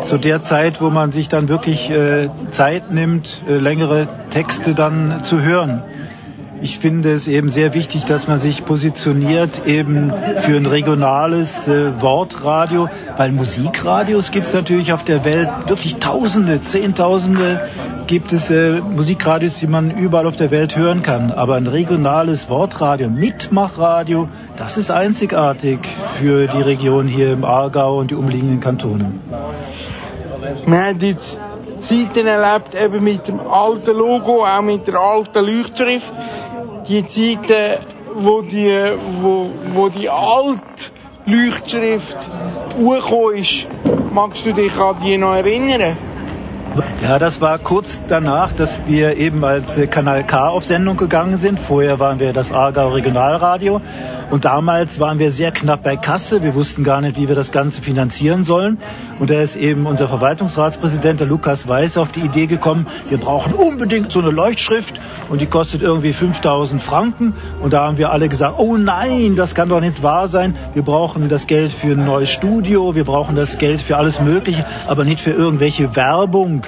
Zu 0.06 0.18
der 0.18 0.42
Zeit, 0.42 0.82
wo 0.82 0.90
man 0.90 1.12
sich 1.12 1.30
dann 1.30 1.50
wirklich 1.50 1.90
äh, 1.90 2.30
Zeit 2.52 2.92
nimmt, 2.92 3.42
äh, 3.48 3.56
längere 3.56 4.08
Texte 4.30 4.76
dann 4.76 5.24
zu 5.24 5.42
hören. 5.42 5.84
Ich 6.62 6.80
finde 6.80 7.12
es 7.12 7.28
eben 7.28 7.50
sehr 7.50 7.74
wichtig, 7.74 8.06
dass 8.06 8.28
man 8.28 8.40
sich 8.40 8.66
positioniert 8.66 9.68
eben 9.68 10.14
für 10.40 10.56
ein 10.56 10.66
regionales 10.66 11.68
äh, 11.68 12.02
Wortradio, 12.02 12.90
weil 13.18 13.32
Musikradios 13.32 14.32
gibt 14.32 14.48
es 14.48 14.54
natürlich 14.54 14.94
auf 14.94 15.04
der 15.04 15.26
Welt 15.26 15.50
wirklich 15.68 15.98
Tausende, 15.98 16.62
Zehntausende 16.62 17.68
gibt 18.08 18.34
es 18.34 18.52
äh, 18.52 18.82
Musikradios, 18.82 19.60
die 19.60 19.68
man 19.68 19.92
überall 19.92 20.28
auf 20.28 20.38
der 20.38 20.52
Welt 20.52 20.76
hören 20.76 21.02
kann. 21.02 21.32
Aber 21.32 21.56
ein 21.56 21.68
regionales 21.68 22.50
Wortradio, 22.50 23.10
Mitmachradio, 23.10 24.30
das 24.56 24.78
ist 24.78 24.92
einzigartig 24.92 25.80
für 26.20 26.48
die 26.48 26.62
Region 26.62 27.08
hier 27.08 27.34
im 27.34 27.44
Aargau 27.44 28.00
und 28.00 28.12
die 28.12 28.16
umliegenden 28.16 28.60
Kantone. 28.60 29.12
Wir 30.66 30.86
haben 30.86 31.00
jetzt 31.00 31.40
Zeiten 31.80 32.28
erlebt, 32.28 32.76
eben 32.76 33.04
mit 33.04 33.28
dem 33.28 33.40
alten 33.40 33.96
Logo, 33.96 34.46
auch 34.46 34.62
mit 34.62 34.88
der 34.88 34.96
alten 34.96 35.46
Leuchtschrift. 35.46 36.14
Die 36.88 37.06
Zeiten, 37.06 37.80
wo 38.14 38.42
die, 38.42 38.94
wo, 39.22 39.50
wo 39.74 39.90
die 39.90 40.10
alte 40.10 40.62
Leuchtschrift 41.26 42.18
hochgekommen 42.78 43.38
ist. 43.38 43.68
Magst 44.14 44.46
du 44.46 44.54
dich 44.54 44.78
an 44.80 44.96
die 45.04 45.18
noch 45.18 45.36
erinnern? 45.36 45.98
Ja, 47.02 47.20
das 47.20 47.40
war 47.40 47.58
kurz 47.58 48.02
danach, 48.08 48.52
dass 48.52 48.86
wir 48.86 49.16
eben 49.16 49.46
als 49.46 49.80
Kanal 49.90 50.26
K 50.26 50.50
auf 50.50 50.66
Sendung 50.66 50.98
gegangen 50.98 51.38
sind. 51.38 51.58
Vorher 51.58 52.00
waren 52.00 52.20
wir 52.20 52.34
das 52.34 52.52
Aargau 52.52 52.90
Regionalradio 52.90 53.80
und 54.30 54.44
damals 54.44 55.00
waren 55.00 55.18
wir 55.18 55.32
sehr 55.32 55.54
knapp 55.54 55.84
bei 55.84 55.96
Kasse. 55.96 56.44
Wir 56.44 56.54
wussten 56.54 56.84
gar 56.84 57.00
nicht, 57.00 57.18
wie 57.18 57.30
wir 57.30 57.36
das 57.36 57.54
Ganze 57.54 57.82
finanzieren 57.82 58.44
sollen. 58.44 58.78
Und 59.18 59.30
da 59.30 59.40
ist 59.40 59.56
eben 59.56 59.86
unser 59.86 60.10
Verwaltungsratspräsident, 60.10 61.22
der 61.22 61.28
Lukas 61.28 61.68
Weiß, 61.68 61.98
auf 61.98 62.12
die 62.12 62.20
Idee 62.20 62.48
gekommen, 62.48 62.88
wir 63.08 63.18
brauchen 63.18 63.54
unbedingt 63.54 64.12
so 64.12 64.20
eine 64.20 64.30
Leuchtschrift 64.30 65.00
und 65.30 65.40
die 65.40 65.46
kostet 65.46 65.82
irgendwie 65.82 66.12
5000 66.12 66.82
Franken. 66.82 67.34
Und 67.62 67.72
da 67.72 67.86
haben 67.86 67.98
wir 67.98 68.12
alle 68.12 68.28
gesagt, 68.28 68.56
oh 68.58 68.76
nein, 68.76 69.36
das 69.36 69.56
kann 69.56 69.70
doch 69.70 69.80
nicht 69.80 70.04
wahr 70.04 70.28
sein. 70.28 70.56
Wir 70.74 70.84
brauchen 70.84 71.30
das 71.30 71.48
Geld 71.48 71.72
für 71.72 71.94
ein 71.94 72.06
neues 72.06 72.30
Studio, 72.30 72.94
wir 72.94 73.06
brauchen 73.06 73.36
das 73.36 73.58
Geld 73.58 73.82
für 73.82 73.96
alles 73.96 74.20
Mögliche, 74.20 74.66
aber 74.88 75.06
nicht 75.06 75.22
für 75.22 75.32
irgendwelche 75.32 75.96
Werbung. 75.96 76.64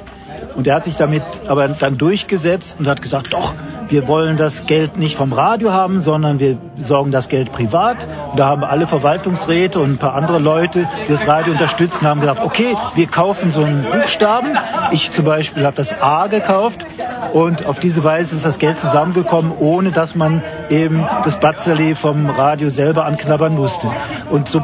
Und 0.58 0.66
er 0.66 0.74
hat 0.74 0.86
sich 0.86 0.98
damit 0.98 1.22
aber 1.48 1.68
dann 1.68 2.00
durchgesetzt 2.00 2.80
und 2.80 2.88
hat 2.88 3.04
gesagt, 3.04 3.32
doch, 3.32 3.54
wir 3.90 4.08
wollen 4.08 4.38
das 4.38 4.66
Geld 4.66 4.98
nicht 4.98 5.16
vom 5.16 5.32
Radio 5.32 5.72
haben, 5.72 6.00
sondern 6.00 6.40
wir 6.40 6.58
sorgen 6.80 7.12
das 7.12 7.30
Geld 7.30 7.52
privat. 7.52 8.08
Und 8.32 8.40
da 8.40 8.48
haben 8.48 8.64
alle 8.64 8.88
Verwaltungsräte 8.88 9.80
und 9.80 9.92
ein 9.92 9.98
paar 10.00 10.16
andere 10.16 10.40
Leute, 10.40 10.90
die 11.08 11.12
das 11.12 11.28
Radio 11.28 11.54
unterstützen, 11.54 12.08
haben 12.08 12.22
gesagt, 12.22 12.42
okay, 12.44 12.76
wir 12.96 13.06
kaufen 13.06 13.52
so 13.52 13.64
einen 13.64 13.84
Buchstaben. 13.84 14.58
Ich 14.92 15.12
zum 15.12 15.26
Beispiel 15.26 15.64
habe 15.64 15.76
das 15.76 15.94
A 16.02 16.26
gekauft 16.26 16.88
und 17.34 17.68
auf 17.68 17.80
diese 17.80 18.04
Weise 18.04 18.36
ist 18.36 18.44
das 18.44 18.58
Geld 18.58 18.80
zusammengekommen, 18.80 19.52
ohne 19.60 19.92
dass 19.92 20.16
man 20.16 20.42
eben 20.72 21.06
das 21.24 21.40
Batzerli 21.40 21.94
vom 21.94 22.32
Radio 22.32 22.70
selber 22.70 23.06
anknabbern 23.06 23.54
musste. 23.54 23.92
Und 24.32 24.50
so 24.50 24.64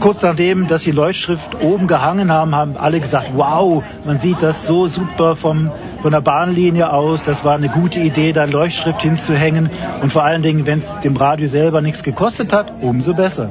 kurz 0.00 0.22
nachdem, 0.22 0.66
dass 0.66 0.82
die 0.82 0.90
Leuchtschrift 0.90 1.62
oben 1.62 1.86
gehangen 1.86 2.32
haben, 2.32 2.56
haben 2.56 2.76
alle 2.76 2.98
gesagt, 2.98 3.30
wow, 3.34 3.84
man 4.04 4.18
sieht 4.18 4.42
das 4.42 4.66
so 4.66 4.88
super 4.88 5.19
vom, 5.36 5.70
von 6.02 6.12
der 6.12 6.20
Bahnlinie 6.20 6.92
aus. 6.92 7.22
Das 7.22 7.44
war 7.44 7.54
eine 7.54 7.68
gute 7.68 8.00
Idee, 8.00 8.32
da 8.32 8.44
Leuchtschrift 8.44 9.02
hinzuhängen. 9.02 9.70
Und 10.02 10.12
vor 10.12 10.24
allen 10.24 10.42
Dingen, 10.42 10.66
wenn 10.66 10.78
es 10.78 11.00
dem 11.00 11.16
Radio 11.16 11.48
selber 11.48 11.80
nichts 11.80 12.02
gekostet 12.02 12.52
hat, 12.52 12.72
umso 12.82 13.14
besser. 13.14 13.50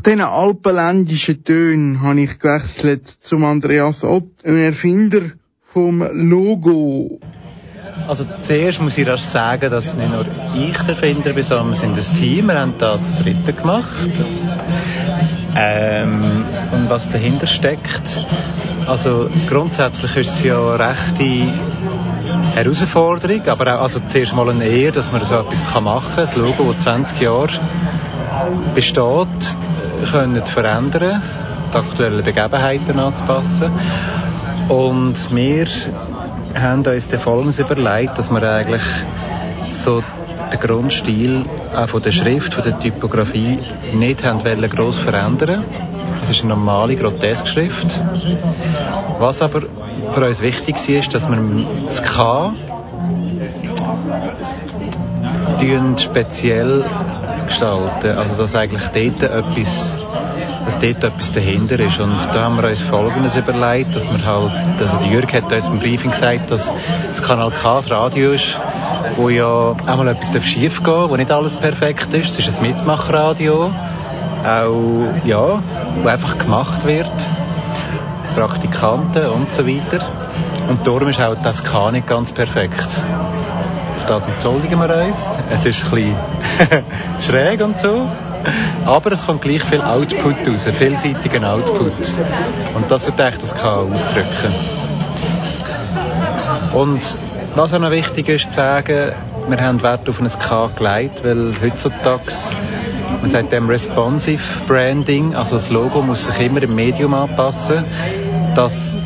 Nach 0.00 0.04
diesen 0.04 0.22
alpenländischen 0.22 1.44
Tönen 1.44 2.00
habe 2.00 2.22
ich 2.22 2.38
gewechselt 2.38 3.06
zum 3.06 3.44
Andreas 3.44 4.02
Ott, 4.02 4.46
einem 4.46 4.56
Erfinder 4.56 5.20
vom 5.62 6.02
Logo. 6.14 7.20
Also 8.08 8.24
zuerst 8.40 8.80
muss 8.80 8.96
ich 8.96 9.06
erst 9.06 9.30
sagen, 9.30 9.70
dass 9.70 9.94
nicht 9.94 10.10
nur 10.10 10.24
ich 10.54 10.78
der 10.78 10.94
Erfinder 10.94 11.34
bin, 11.34 11.42
sondern 11.42 11.68
wir 11.68 11.76
sind 11.76 11.98
ein 11.98 12.18
Team. 12.18 12.46
Wir 12.46 12.60
haben 12.60 12.76
da 12.78 12.96
das 12.96 13.14
dritte 13.14 13.52
gemacht. 13.52 14.10
Ähm, 15.54 16.46
und 16.72 16.88
was 16.88 17.10
dahinter 17.10 17.46
steckt, 17.46 18.26
also 18.86 19.28
grundsätzlich 19.50 20.16
ist 20.16 20.34
es 20.36 20.42
ja 20.44 20.76
eine 20.76 20.78
rechte 20.78 21.24
Herausforderung, 22.54 23.46
aber 23.48 23.76
auch 23.76 23.82
also 23.82 24.00
zuerst 24.06 24.34
mal 24.34 24.48
eine 24.48 24.64
Ehre, 24.64 24.92
dass 24.92 25.12
man 25.12 25.20
so 25.20 25.34
etwas 25.34 25.78
machen 25.78 26.14
kann. 26.14 26.24
Das 26.24 26.34
Logo, 26.36 26.72
das 26.72 26.84
20 26.84 27.20
Jahre 27.20 27.60
besteht, 28.74 29.58
können 30.06 30.44
zu 30.44 30.52
verändern, 30.52 31.22
die 31.72 31.76
aktuellen 31.76 32.24
Begebenheiten 32.24 32.98
anzupassen. 32.98 33.72
Und 34.68 35.34
wir 35.34 35.66
haben 36.54 36.84
uns 36.84 37.08
dann 37.08 37.20
Folgendes 37.20 37.58
überlegt, 37.58 38.18
dass 38.18 38.30
wir 38.30 38.42
eigentlich 38.42 38.82
so 39.70 40.02
den 40.52 40.60
Grundstil 40.60 41.44
auch 41.74 41.88
von 41.88 42.02
der 42.02 42.10
Schrift, 42.10 42.54
von 42.54 42.64
der 42.64 42.78
Typografie 42.78 43.58
nicht 43.92 44.24
haben 44.24 44.44
wollen 44.44 44.68
gross 44.70 44.98
verändern. 44.98 45.64
Es 46.22 46.30
ist 46.30 46.40
eine 46.42 46.50
normale 46.54 46.96
Groteskschrift. 46.96 48.00
Was 49.18 49.42
aber 49.42 49.62
für 50.12 50.26
uns 50.26 50.40
wichtig 50.40 50.76
war, 50.76 50.96
ist, 50.96 51.14
dass 51.14 51.28
wir 51.28 51.38
das 51.86 52.02
K 52.02 52.52
speziell 55.98 56.84
gestalten. 57.50 58.16
Also 58.16 58.42
dass 58.42 58.54
eigentlich 58.54 58.82
dort 58.88 59.22
etwas, 59.22 59.98
dass 60.64 60.78
dort 60.78 61.04
etwas 61.04 61.32
dahinter 61.32 61.78
ist. 61.78 62.00
Und 62.00 62.16
da 62.32 62.44
haben 62.44 62.56
wir 62.56 62.68
uns 62.68 62.80
Folgendes 62.80 63.36
überlegt, 63.36 63.94
dass 63.94 64.10
wir 64.10 64.24
halt, 64.24 64.52
also 64.80 65.04
Jürg 65.10 65.32
hat 65.34 65.52
uns 65.52 65.66
im 65.66 65.78
Briefing 65.78 66.12
gesagt, 66.12 66.50
dass 66.50 66.72
das 67.08 67.22
Kanal 67.22 67.50
K 67.50 67.76
das 67.76 67.90
Radio 67.90 68.32
ist, 68.32 68.58
wo 69.16 69.28
ja 69.28 69.46
auch 69.46 69.96
mal 69.96 70.08
etwas 70.08 70.44
schief 70.44 70.82
gehen 70.82 71.10
wo 71.10 71.16
nicht 71.16 71.30
alles 71.30 71.56
perfekt 71.56 72.14
ist. 72.14 72.38
Es 72.38 72.48
ist 72.48 72.60
ein 72.60 72.68
Mitmachradio, 72.68 73.72
auch, 74.44 75.04
ja, 75.24 75.62
wo 76.02 76.08
einfach 76.08 76.38
gemacht 76.38 76.84
wird. 76.84 77.12
Praktikanten 78.34 79.26
und 79.26 79.52
so 79.52 79.66
weiter. 79.66 80.06
Und 80.68 80.86
darum 80.86 81.08
ist 81.08 81.20
auch 81.20 81.34
das 81.42 81.64
K 81.64 81.90
nicht 81.90 82.06
ganz 82.06 82.32
perfekt 82.32 82.86
das 84.06 84.26
entschuldigen 84.26 84.78
wir 84.80 85.06
uns. 85.06 85.30
Es 85.50 85.66
ist 85.66 85.92
ein 85.92 86.16
schräg 87.20 87.62
und 87.62 87.78
so. 87.78 88.08
Aber 88.84 89.12
es 89.12 89.26
kommt 89.26 89.42
gleich 89.42 89.62
viel 89.62 89.82
Output 89.82 90.48
raus, 90.48 90.68
vielseitigen 90.72 91.44
Output. 91.44 91.92
Und 92.74 92.90
das 92.90 93.06
wird 93.06 93.20
echt 93.20 93.42
das 93.42 93.54
K 93.54 93.76
ausdrücken. 93.76 94.54
Und 96.74 97.18
was 97.54 97.74
auch 97.74 97.78
noch 97.78 97.90
wichtig 97.90 98.28
ist 98.28 98.48
zu 98.48 98.56
sagen, 98.56 99.12
wir 99.48 99.58
haben 99.58 99.82
Wert 99.82 100.08
auf 100.08 100.20
ein 100.20 100.28
K 100.28 100.66
gelegt, 100.68 101.24
weil 101.24 101.52
heutzutage, 101.60 102.32
man 103.20 103.30
sagt 103.30 103.52
dem 103.52 103.68
Responsive 103.68 104.64
Branding, 104.66 105.34
also 105.34 105.56
das 105.56 105.68
Logo 105.68 106.02
muss 106.02 106.26
sich 106.26 106.38
immer 106.40 106.62
im 106.62 106.74
Medium 106.74 107.12
anpassen, 107.14 107.84
dass 108.54 108.98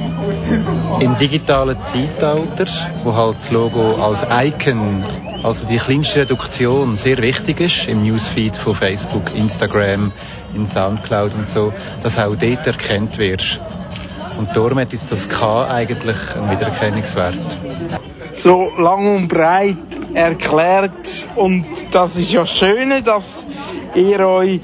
im 1.00 1.16
digitalen 1.18 1.82
Zeitalter, 1.84 2.66
wo 3.02 3.14
halt 3.14 3.36
das 3.40 3.50
Logo 3.50 3.94
als 4.02 4.26
Icon, 4.30 5.04
also 5.42 5.66
die 5.66 5.76
kleinste 5.76 6.20
Reduktion, 6.20 6.96
sehr 6.96 7.18
wichtig 7.18 7.60
ist, 7.60 7.88
im 7.88 8.02
Newsfeed 8.02 8.56
von 8.56 8.74
Facebook, 8.74 9.34
Instagram, 9.34 10.12
in 10.54 10.66
Soundcloud 10.66 11.34
und 11.34 11.48
so, 11.48 11.72
dass 12.02 12.18
auch 12.18 12.34
dort 12.36 12.66
erkannt 12.66 13.18
wird. 13.18 13.60
Und 14.38 14.56
darum 14.56 14.78
hat 14.80 14.88
das 15.08 15.28
K 15.28 15.68
eigentlich 15.68 16.16
einen 16.34 16.50
Wiedererkennungswert. 16.50 17.56
So 18.34 18.72
lang 18.76 19.16
und 19.16 19.28
breit 19.28 19.76
erklärt 20.12 21.28
und 21.36 21.66
das 21.92 22.16
ist 22.16 22.32
ja 22.32 22.46
schön, 22.46 23.04
dass 23.04 23.44
ihr 23.94 24.20
euch 24.26 24.60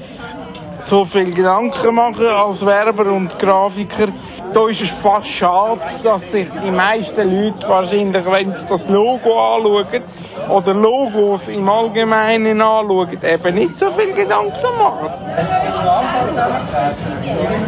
so 0.85 1.05
viel 1.05 1.33
Gedanken 1.33 1.95
macht 1.95 2.21
als 2.21 2.65
Werber 2.65 3.11
und 3.11 3.37
Grafiker 3.39 4.09
da 4.53 4.67
ist 4.67 4.81
es 4.81 4.89
fast 4.89 5.27
schade, 5.27 5.81
dass 6.03 6.31
sich 6.31 6.47
die 6.63 6.71
meisten 6.71 7.29
Leute 7.29 7.67
wahrscheinlich, 7.67 8.25
wenn 8.25 8.53
sie 8.53 8.65
das 8.67 8.87
Logo 8.87 9.55
anschauen 9.55 10.03
oder 10.49 10.73
Logos 10.73 11.47
im 11.47 11.69
Allgemeinen 11.69 12.61
anschauen, 12.61 13.17
eben 13.23 13.55
nicht 13.55 13.77
so 13.77 13.91
viel 13.91 14.13
Gedanken 14.13 14.77
machen. 14.77 15.09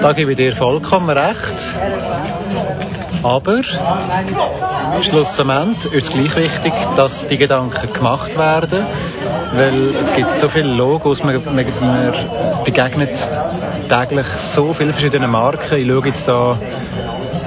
Da 0.01 0.13
gebe 0.13 0.31
ich 0.31 0.38
dir 0.38 0.55
vollkommen 0.55 1.09
recht. 1.17 1.75
Aber 3.23 3.63
schlussendlich 5.01 5.93
ist 5.93 6.07
es 6.07 6.13
gleich 6.13 6.36
wichtig, 6.36 6.73
dass 6.97 7.27
die 7.27 7.38
Gedanken 7.38 7.93
gemacht 7.93 8.38
werden, 8.38 8.86
weil 9.53 9.95
es 9.95 10.13
gibt 10.13 10.36
so 10.36 10.49
viele 10.49 10.73
Logos, 10.73 11.23
man, 11.23 11.41
man, 11.45 11.55
man 11.55 12.13
begegnet 12.65 13.29
täglich 13.88 14.27
so 14.27 14.73
viele 14.73 14.93
verschiedene 14.93 15.27
Marken. 15.27 15.77
Ich 15.77 15.88
schaue 15.88 16.07
jetzt 16.07 16.27
da, 16.27 16.57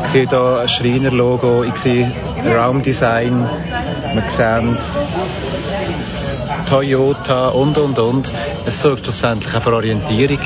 ich 0.05 0.11
sehe 0.11 0.27
da 0.27 0.61
ein 0.61 0.69
Schreinerlogo, 0.69 1.65
ich 1.65 1.77
sehe 1.77 2.13
Raumdesign, 2.45 3.41
man 3.41 4.25
sieht 4.29 4.79
Toyota 6.69 7.49
und 7.49 7.79
und 7.79 7.99
und. 7.99 8.33
Es 8.65 8.83
sorgt 8.83 9.05
schlussendlich 9.05 9.55
auch 9.55 9.63
für 9.63 9.73
Orientierung, 9.73 10.41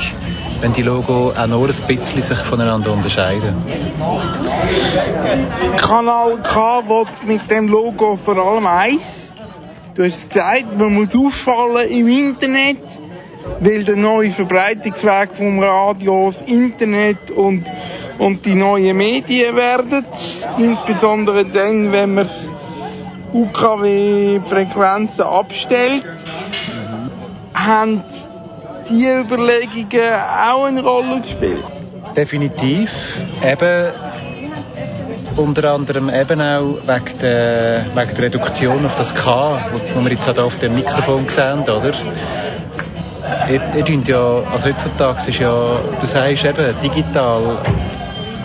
wenn 0.61 0.73
die 0.73 0.83
Logo 0.83 1.31
auch 1.31 1.47
nur 1.47 1.69
ein 1.69 1.87
bisschen 1.87 2.21
sich 2.21 2.37
voneinander 2.37 2.91
unterscheiden. 2.91 3.55
Kanal 5.77 6.37
K 6.43 6.83
will 6.87 7.05
mit 7.25 7.49
dem 7.49 7.67
Logo 7.67 8.15
vor 8.15 8.37
allem 8.37 8.67
eins. 8.67 9.31
Du 9.95 10.03
hast 10.03 10.29
gesagt, 10.29 10.77
man 10.77 10.93
muss 10.93 11.13
auffallen 11.15 11.89
im 11.89 12.07
Internet, 12.07 12.77
weil 13.59 13.83
der 13.83 13.95
neue 13.95 14.31
Verbreitungsweg 14.31 15.29
vom 15.33 15.59
Radio 15.59 16.27
das 16.27 16.41
Internet 16.41 17.31
und, 17.31 17.65
und 18.17 18.45
die 18.45 18.55
neuen 18.55 18.97
Medien 18.97 19.55
werden. 19.55 20.05
Insbesondere 20.57 21.45
dann, 21.45 21.91
wenn 21.91 22.15
man 22.15 22.29
UKW-Frequenzen 23.33 25.21
abstellt, 25.21 26.05
haben 27.53 28.03
die 28.89 29.05
Überlegungen 29.05 30.13
auch 30.13 30.65
eine 30.65 30.83
Rolle 30.83 31.21
gespielt? 31.21 31.63
Definitiv. 32.15 32.91
Eben 33.41 33.93
unter 35.37 35.71
anderem 35.71 36.09
eben 36.09 36.41
auch 36.41 36.77
wegen 36.85 37.19
der, 37.19 37.85
wegen 37.95 38.15
der 38.15 38.23
Reduktion 38.25 38.85
auf 38.85 38.95
das 38.95 39.15
K, 39.15 39.71
wo, 39.95 40.01
wir 40.01 40.11
jetzt 40.11 40.27
auch 40.27 40.45
auf 40.45 40.59
dem 40.59 40.75
Mikrofon 40.75 41.27
sehen, 41.29 41.61
oder? 41.61 41.93
Ja, 43.31 44.43
also 44.51 44.69
heutzutage 44.69 45.29
ist 45.29 45.39
ja, 45.39 45.79
du 45.99 46.05
sagst 46.05 46.45
eben, 46.45 46.75
digital 46.83 47.61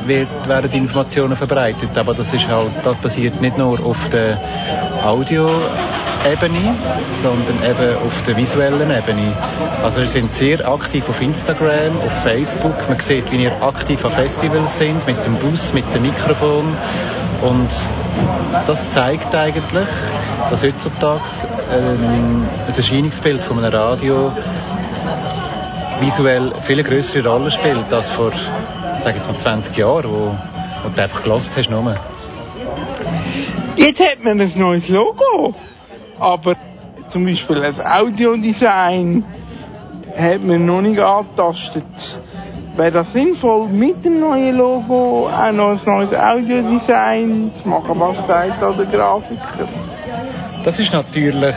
wird, 0.06 0.28
werden 0.48 0.70
Informationen 0.72 1.36
verbreitet, 1.36 1.96
aber 1.96 2.14
das 2.14 2.32
ist 2.32 2.48
halt, 2.48 2.70
das 2.84 2.96
passiert 2.98 3.40
nicht 3.40 3.58
nur 3.58 3.84
auf 3.84 4.08
der 4.10 4.38
Audio-Ebene, 5.04 6.74
sondern 7.12 7.64
eben 7.64 7.96
auf 7.96 8.22
der 8.22 8.36
visuellen 8.36 8.90
Ebene. 8.90 9.32
Also 9.82 10.00
wir 10.00 10.06
sind 10.06 10.34
sehr 10.34 10.68
aktiv 10.68 11.08
auf 11.08 11.20
Instagram, 11.20 12.00
auf 12.00 12.12
Facebook, 12.22 12.88
man 12.88 13.00
sieht, 13.00 13.30
wie 13.32 13.38
wir 13.38 13.62
aktiv 13.62 14.04
an 14.04 14.12
Festivals 14.12 14.78
sind, 14.78 15.06
mit 15.06 15.24
dem 15.26 15.36
Bus, 15.36 15.72
mit 15.72 15.92
dem 15.94 16.02
Mikrofon 16.02 16.76
und 17.42 17.68
das 18.66 18.88
zeigt 18.90 19.34
eigentlich, 19.34 19.88
dass 20.50 20.64
heutzutage 20.64 21.24
ähm, 21.72 22.46
ein 22.66 22.74
Erscheinungsbild 22.74 23.42
von 23.42 23.58
einem 23.58 23.74
Radio 23.74 24.32
visuell 26.00 26.52
viel 26.62 26.82
größere 26.82 27.28
Rolle 27.28 27.50
spielt 27.50 27.92
als 27.92 28.10
vor 28.10 28.32
sage 29.06 29.18
jetzt 29.18 29.28
mal 29.28 29.38
20 29.38 29.76
Jahren, 29.76 30.10
wo, 30.10 30.34
wo 30.82 30.88
du 30.88 31.00
einfach 31.00 31.22
gelost 31.22 31.56
hast 31.56 31.70
nur. 31.70 31.96
Jetzt 33.76 34.00
hat 34.00 34.24
man 34.24 34.40
ein 34.40 34.52
neues 34.56 34.88
Logo, 34.88 35.54
aber 36.18 36.56
zum 37.06 37.24
Beispiel 37.24 37.60
das 37.60 37.78
Audiodesign 37.78 39.24
hat 40.18 40.42
man 40.42 40.66
noch 40.66 40.80
nicht 40.80 40.98
angetastet. 40.98 41.84
Wäre 42.74 42.90
das 42.90 43.12
sinnvoll, 43.12 43.68
mit 43.68 44.04
dem 44.04 44.18
neuen 44.18 44.56
Logo 44.56 45.28
auch 45.28 45.52
noch 45.52 45.70
ein 45.70 45.80
neues 45.86 46.12
Audiodesign 46.12 47.52
zu 47.62 47.68
machen? 47.68 48.00
Was 48.00 48.26
sagt 48.26 48.60
da 48.60 48.72
der 48.72 48.86
Grafiker? 48.86 49.68
Das 50.64 50.80
ist 50.80 50.92
natürlich 50.92 51.54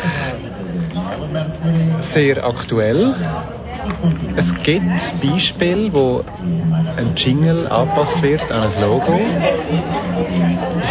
sehr 2.02 2.46
aktuell. 2.46 3.16
Es 4.36 4.54
gibt 4.64 5.22
Beispiele, 5.22 5.94
wo 5.94 6.24
ein 6.96 7.14
Jingle 7.16 7.68
angepasst 7.68 8.22
wird 8.22 8.52
an 8.52 8.64
ein 8.64 8.82
Logo. 8.82 9.20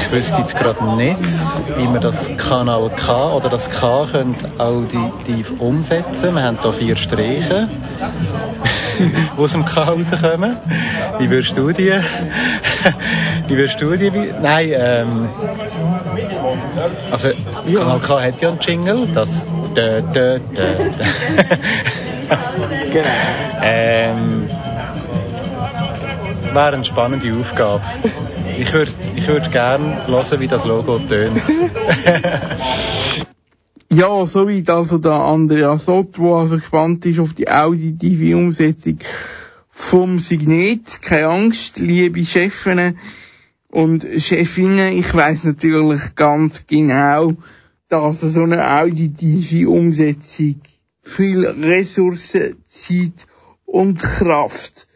Ich 0.01 0.13
wüsste 0.13 0.41
jetzt 0.41 0.57
gerade 0.57 0.97
nicht, 0.97 1.21
wie 1.77 1.85
man 1.85 2.01
das 2.01 2.31
Kanal 2.37 2.91
K 2.91 3.35
oder 3.35 3.49
das 3.49 3.71
K 3.71 4.07
auditiv 4.59 5.53
umsetzen. 5.59 6.35
Wir 6.35 6.43
haben 6.43 6.59
hier 6.63 6.73
vier 6.73 6.97
Striche. 6.97 7.69
die 8.99 9.41
aus 9.41 9.53
dem 9.53 9.65
K 9.65 9.83
rauskommen. 9.83 10.57
Wie 11.19 11.31
würdest 11.31 11.57
du 11.57 11.73
die? 11.73 11.93
Wie 13.47 13.57
würdest 13.57 13.81
du 13.81 13.97
die? 13.97 14.11
Nein, 14.11 14.73
ähm, 14.73 15.29
also 17.11 17.31
Kanal 17.73 18.01
K 18.01 18.23
hat 18.23 18.41
ja 18.41 18.49
einen 18.49 18.59
Jingle, 18.61 19.09
das 19.15 19.47
dö, 19.75 20.03
dö, 20.03 20.39
dö. 20.55 20.75
Genau. 22.29 23.09
ähm, 23.63 24.49
wäre 26.53 26.75
eine 26.75 26.85
spannende 26.85 27.35
Aufgabe. 27.35 27.83
Ich 28.59 28.73
würde 28.73 28.93
ich 29.17 29.27
würd 29.27 29.51
gerne 29.53 30.07
hören, 30.07 30.41
wie 30.41 30.49
das 30.49 30.65
Logo 30.65 30.99
tönt. 30.99 31.43
Ja, 33.91 34.27
soweit 34.27 34.69
also 34.69 34.99
der 34.99 35.13
Andreas 35.13 35.89
Ott, 35.89 36.19
der 36.19 36.27
also 36.27 36.57
gespannt 36.57 37.07
ist 37.07 37.19
auf 37.21 37.33
die 37.33 37.49
auditive 37.49 38.37
Umsetzung 38.37 38.99
vom 39.71 40.19
Signet. 40.19 41.01
Keine 41.01 41.29
Angst, 41.29 41.79
liebe 41.79 42.23
Chefinnen 42.23 42.99
und 43.71 44.07
Chefinnen, 44.19 44.93
ich 44.93 45.15
weiß 45.15 45.45
natürlich 45.45 46.15
ganz 46.17 46.67
genau, 46.67 47.33
dass 47.89 48.21
so 48.21 48.43
eine 48.43 48.63
auditive 48.79 49.71
Umsetzung 49.71 50.61
viel 51.09 51.47
Ressourcen, 51.47 52.63
Zeit 52.69 53.27
und 53.65 54.01
Kraft 54.01 54.87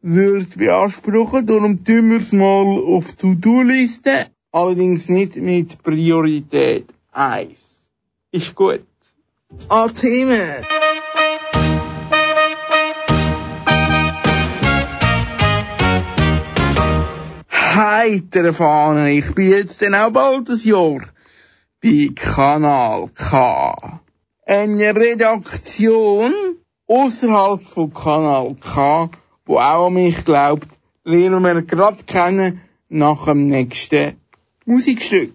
wird 0.00 0.56
beanspruchen. 0.56 1.46
Darum 1.46 1.84
tun 1.84 2.10
wir 2.10 2.18
es 2.18 2.32
mal 2.32 2.66
auf 2.94 3.12
die 3.12 3.16
To-Do-Liste, 3.16 4.26
allerdings 4.52 5.08
nicht 5.08 5.36
mit 5.36 5.82
Priorität 5.82 6.86
1. 7.12 7.50
Ist 8.30 8.54
gut. 8.54 8.84
An 9.68 9.94
Themen. 9.94 10.64
Heitere 17.50 18.52
Fahne, 18.52 19.12
ich 19.12 19.34
bin 19.34 19.50
jetzt 19.50 19.82
dann 19.82 19.94
auch 19.94 20.10
bald 20.10 20.48
ein 20.48 20.58
Jahr 20.62 21.00
bei 21.82 22.08
Kanal 22.14 23.08
K. 23.14 24.00
Eine 24.48 24.94
Redaktion 24.94 26.32
außerhalb 26.86 27.64
von 27.64 27.92
Kanal 27.92 28.54
K, 28.54 29.10
wo 29.44 29.58
auch 29.58 29.88
an 29.88 29.94
mich 29.94 30.24
glaubt, 30.24 30.68
lernen 31.02 31.42
wir 31.42 31.62
gerade 31.62 32.04
kennen 32.04 32.60
nach 32.88 33.24
dem 33.24 33.48
nächsten 33.48 34.20
Musikstück. 34.64 35.32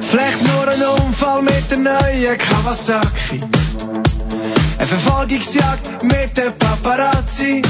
Vielleicht 0.00 0.42
nur 0.46 0.68
ein 0.68 1.06
Unfall 1.06 1.42
mit 1.42 1.70
der 1.70 1.78
neuen 1.78 2.38
Kawasaki. 2.38 3.42
Eine 4.78 4.86
Verfolgungsjagd 4.86 6.04
mit 6.04 6.38
der 6.38 6.52
Paparazzi. 6.52 7.60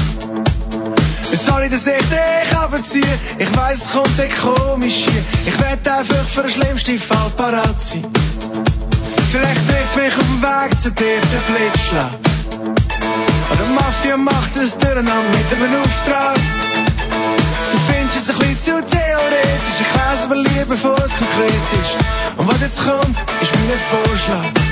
Soll 1.35 1.63
ich 1.63 1.71
das 1.71 1.87
echt 1.87 2.55
abziehen? 2.55 3.19
Ich 3.39 3.57
weiss, 3.57 3.85
es 3.85 3.91
kommt 3.91 4.19
echt 4.19 4.39
komisch 4.41 5.05
hier. 5.05 5.23
Ich 5.45 5.59
werd 5.59 5.87
einfach 5.87 6.25
für 6.33 6.43
den 6.43 6.51
schlimmsten 6.51 6.99
Fall 6.99 7.31
parat 7.35 7.81
sein. 7.81 8.05
Vielleicht 9.31 9.67
trifft 9.67 9.95
mich 9.97 10.13
auf 10.13 10.19
dem 10.19 10.43
Weg 10.43 10.79
zu 10.79 10.91
dir 10.91 11.19
der 11.19 11.53
Blitzschlag. 11.53 12.11
Oder 13.51 13.65
Mafia 13.73 14.17
macht 14.17 14.55
es 14.57 14.77
durcheinander 14.77 15.13
mit 15.13 15.61
einem 15.61 15.81
Auftrag. 15.81 16.35
Du 16.35 17.77
findest 17.91 18.29
es 18.29 18.29
ein 18.29 18.39
bisschen 18.39 18.61
zu 18.61 18.95
theoretisch. 18.95 19.79
Ich 19.79 19.91
lese 19.91 20.23
aber 20.25 20.35
lieber, 20.35 20.65
bevor 20.69 20.97
es 20.99 21.11
konkret 21.17 21.49
ist. 21.49 22.37
Und 22.37 22.47
was 22.47 22.61
jetzt 22.61 22.79
kommt, 22.85 23.17
ist 23.41 23.51
mein 23.55 24.03
Vorschlag. 24.05 24.62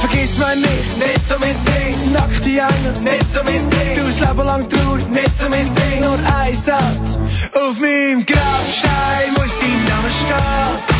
Vergiss 0.00 0.38
mein 0.38 0.60
nicht, 0.60 0.98
nicht 0.98 1.28
so 1.28 1.36
mein 1.38 1.56
Ding. 1.64 2.12
Nackte 2.12 2.50
Engel, 2.50 3.02
nicht 3.02 3.32
so 3.32 3.40
mein 3.44 3.70
Ding. 3.70 3.94
Du 3.94 4.02
das 4.02 4.20
Leben 4.20 4.46
lang 4.46 4.68
traurig, 4.68 5.08
nicht 5.08 5.38
so 5.38 5.48
mein 5.48 5.74
Ding. 5.74 6.00
Nur 6.00 6.18
ein 6.38 6.54
Satz. 6.54 7.18
Auf 7.54 7.80
meinem 7.80 8.24
Grabstein 8.26 9.28
muss 9.36 9.52
dein 9.60 9.84
Name 9.90 10.10
stehen. 10.20 10.96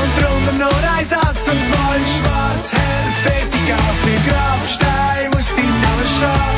Und 0.00 0.10
drunter 0.18 0.52
nur 0.64 0.90
ein 0.96 1.04
Satz, 1.04 1.42
und 1.50 1.60
zwar 1.68 1.96
in 1.96 2.06
schwarz, 2.14 2.66
hell, 2.72 3.08
fertig 3.24 3.74
auf 3.74 3.96
meinem 4.04 4.24
Grabstein 4.28 5.30
muss 5.30 5.48
dein 5.56 5.80
Name 5.80 6.06
stehen. 6.06 6.51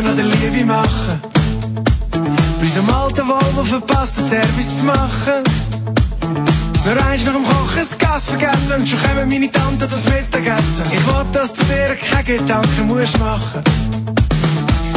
Im 0.00 0.06
Joggen 0.06 0.12
oder 0.12 0.22
Liebe 0.22 0.64
machen. 0.64 1.20
Bei 2.12 2.66
unserem 2.66 2.90
alten 2.90 3.28
Volvo 3.28 3.64
verpasst 3.64 4.16
den 4.18 4.28
Service 4.28 4.78
zu 4.78 4.84
machen. 4.84 5.44
Nur 6.84 7.06
eins 7.06 7.24
nach 7.24 7.32
dem 7.32 7.44
Kochen 7.44 7.78
das 7.78 7.98
Gas 7.98 8.24
vergessen 8.26 8.72
und 8.78 8.88
schon 8.88 8.98
kommen 9.02 9.28
meine 9.28 9.50
Tante 9.50 9.86
das 9.86 10.04
Mittagessen. 10.04 10.84
Ich 10.86 11.06
will, 11.06 11.26
dass 11.32 11.52
du 11.52 11.64
dir 11.64 11.96
keine 11.96 12.24
Gedanken 12.24 12.86
musst 12.86 13.18
machen. 13.18 13.62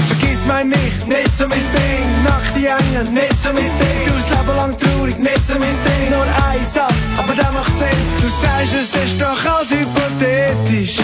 Vergiss 0.08 0.46
mein 0.48 0.70
nicht, 0.70 1.08
nicht 1.08 1.38
so 1.38 1.48
mein 1.48 1.60
Ding. 1.60 2.24
Nackte 2.24 2.60
Engel, 2.60 3.12
nicht 3.14 3.44
so 3.44 3.50
mein 3.50 3.64
Ding. 3.64 4.00
Du 4.06 4.12
das 4.12 4.30
Leben 4.30 4.56
lang 4.56 4.78
traurig, 4.78 5.18
nicht 5.20 5.48
so 5.48 5.54
mein 5.54 5.78
Ding. 5.86 6.10
Nur 6.12 6.24
ein 6.24 6.64
Satz, 6.64 7.00
aber 7.18 7.34
der 7.36 7.52
macht 7.52 7.74
Sinn. 7.78 8.02
Du 8.22 8.28
sagst, 8.42 8.74
es 8.74 8.96
ist 8.96 9.22
doch 9.22 9.46
alles 9.46 9.72
hypothetisch. 9.72 10.98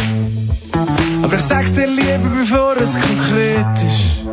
Aber 1.22 1.36
ich 1.36 1.42
sag's 1.42 1.74
dir 1.74 1.88
lieber, 1.88 2.30
bevor 2.40 2.78
es 2.78 2.94
konkret 2.94 3.76
ist. 3.76 4.26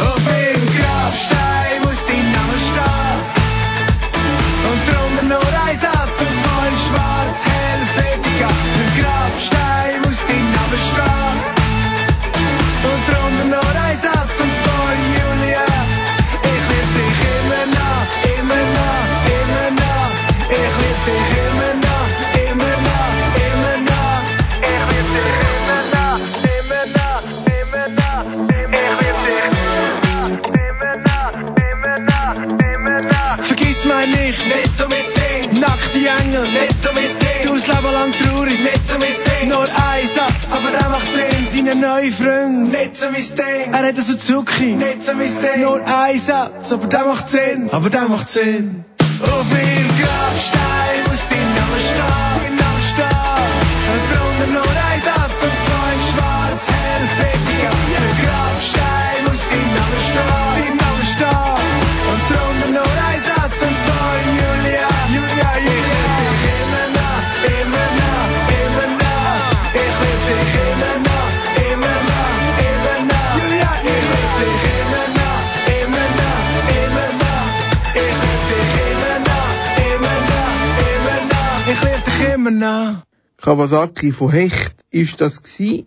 Auf 0.00 0.22
dem 0.24 0.60
Grabstein 0.76 1.82
muss 1.82 2.00
dein 2.06 2.26
Name 2.32 2.56
stehen. 2.68 3.20
Und 4.70 4.80
drunter 4.88 5.26
nur 5.34 5.52
ein 5.68 5.76
Satz, 5.76 6.16
und 6.20 6.28
in 6.28 6.76
schwarz, 6.86 7.40
auf 8.44 8.60
dem 8.76 9.02
Grabstein 9.02 9.69
neue 41.80 42.12
Freund, 42.12 42.70
nicht 42.70 42.96
so 42.96 43.06
mein 43.10 43.22
Ding. 43.22 43.72
Er 43.72 43.86
hat 43.88 43.96
so 43.96 44.14
Zucki, 44.14 44.72
nicht 44.76 45.02
so 45.02 45.14
mein 45.14 45.26
Ding. 45.26 45.62
Nur 45.62 45.80
ein 45.84 46.18
Satz, 46.18 46.72
aber 46.72 46.86
der 46.86 47.04
macht 47.04 47.28
Sinn. 47.28 47.70
Aber 47.70 47.90
der 47.90 48.08
macht 48.08 48.28
Sinn. 48.28 48.84
Auf 49.22 49.46
ihrem 49.52 49.79
Kawasaki 83.50 84.12
von 84.12 84.30
Hecht 84.30 84.76
ist 84.92 85.20
das 85.20 85.42
gsi. 85.42 85.84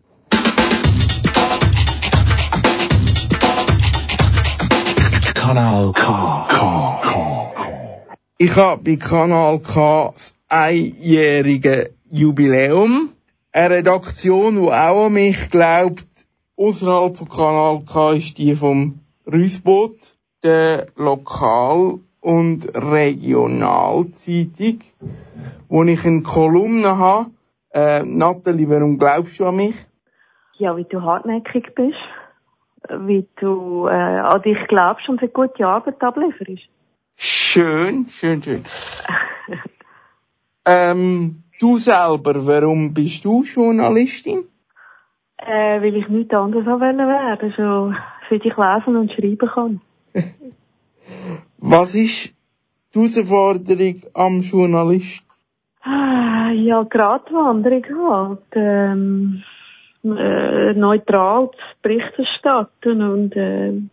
Kanal 5.34 5.94
K. 5.94 7.00
Ich 8.38 8.54
habe 8.58 8.84
bei 8.84 8.98
Kanal 8.98 9.60
K 9.60 10.12
das 10.14 10.36
einjährige 10.50 11.92
Jubiläum. 12.12 13.12
Eine 13.54 13.76
Redaktion, 13.76 14.62
die 14.62 14.70
auch 14.70 15.06
an 15.06 15.14
mich 15.14 15.50
glaubt, 15.50 16.04
außerhalb 16.58 17.16
von 17.16 17.30
Kanal 17.30 17.84
K 17.86 18.12
ist 18.12 18.38
die 18.40 18.58
vom 18.58 19.00
Rüsboot. 19.26 20.18
der 20.44 20.88
Lokal- 20.98 22.00
und 22.20 22.76
Regionalzeitung, 22.76 24.80
wo 25.70 25.86
ich 25.86 26.06
eine 26.06 26.24
Kolumne 26.24 26.98
habe. 26.98 27.30
Äh, 27.74 28.04
Nathalie, 28.04 28.70
warum 28.70 29.00
glaubst 29.00 29.40
du 29.40 29.46
an 29.46 29.56
mich? 29.56 29.76
Ja, 30.58 30.78
wie 30.78 30.84
du 30.84 31.02
hartnäckig 31.02 31.74
bist, 31.74 31.98
wie 32.88 33.28
du 33.40 33.88
äh, 33.88 33.92
an 33.92 34.42
dich 34.44 34.60
glaubst 34.68 35.10
und 35.10 35.20
eine 35.20 35.30
gute 35.30 35.66
Arbeit 35.66 36.02
ablieferst. 36.02 36.70
Schön, 37.16 38.08
schön, 38.10 38.44
schön. 38.44 38.66
ähm, 40.66 41.44
du 41.60 41.78
selber, 41.80 42.46
warum 42.46 42.94
bist 42.94 43.26
du 43.26 43.44
Journalistin? 43.44 44.44
Äh, 45.38 45.82
weil 45.82 45.96
ich 45.96 46.08
nichts 46.10 46.34
anderes 46.34 46.66
wollen 46.68 46.98
werden, 47.00 47.54
so 47.58 47.94
für 48.30 48.40
dich 48.40 48.56
lesen 48.56 48.96
und 48.96 49.12
schreiben 49.12 49.50
kann. 49.50 49.82
Was 51.58 51.96
ist 51.96 52.34
die 52.94 53.00
Herausforderung 53.00 54.04
am 54.14 54.42
Journalist? 54.42 55.23
Ah, 55.84 56.52
Ja, 56.52 56.84
Gratwanderung 56.84 57.84
halt. 58.10 58.48
Ähm, 58.54 59.44
äh, 60.04 60.74
neutral 60.74 61.50
zu 61.52 61.58
Bericht 61.82 62.18
erstatten 62.18 63.02
und 63.02 63.34
ähm, 63.36 63.90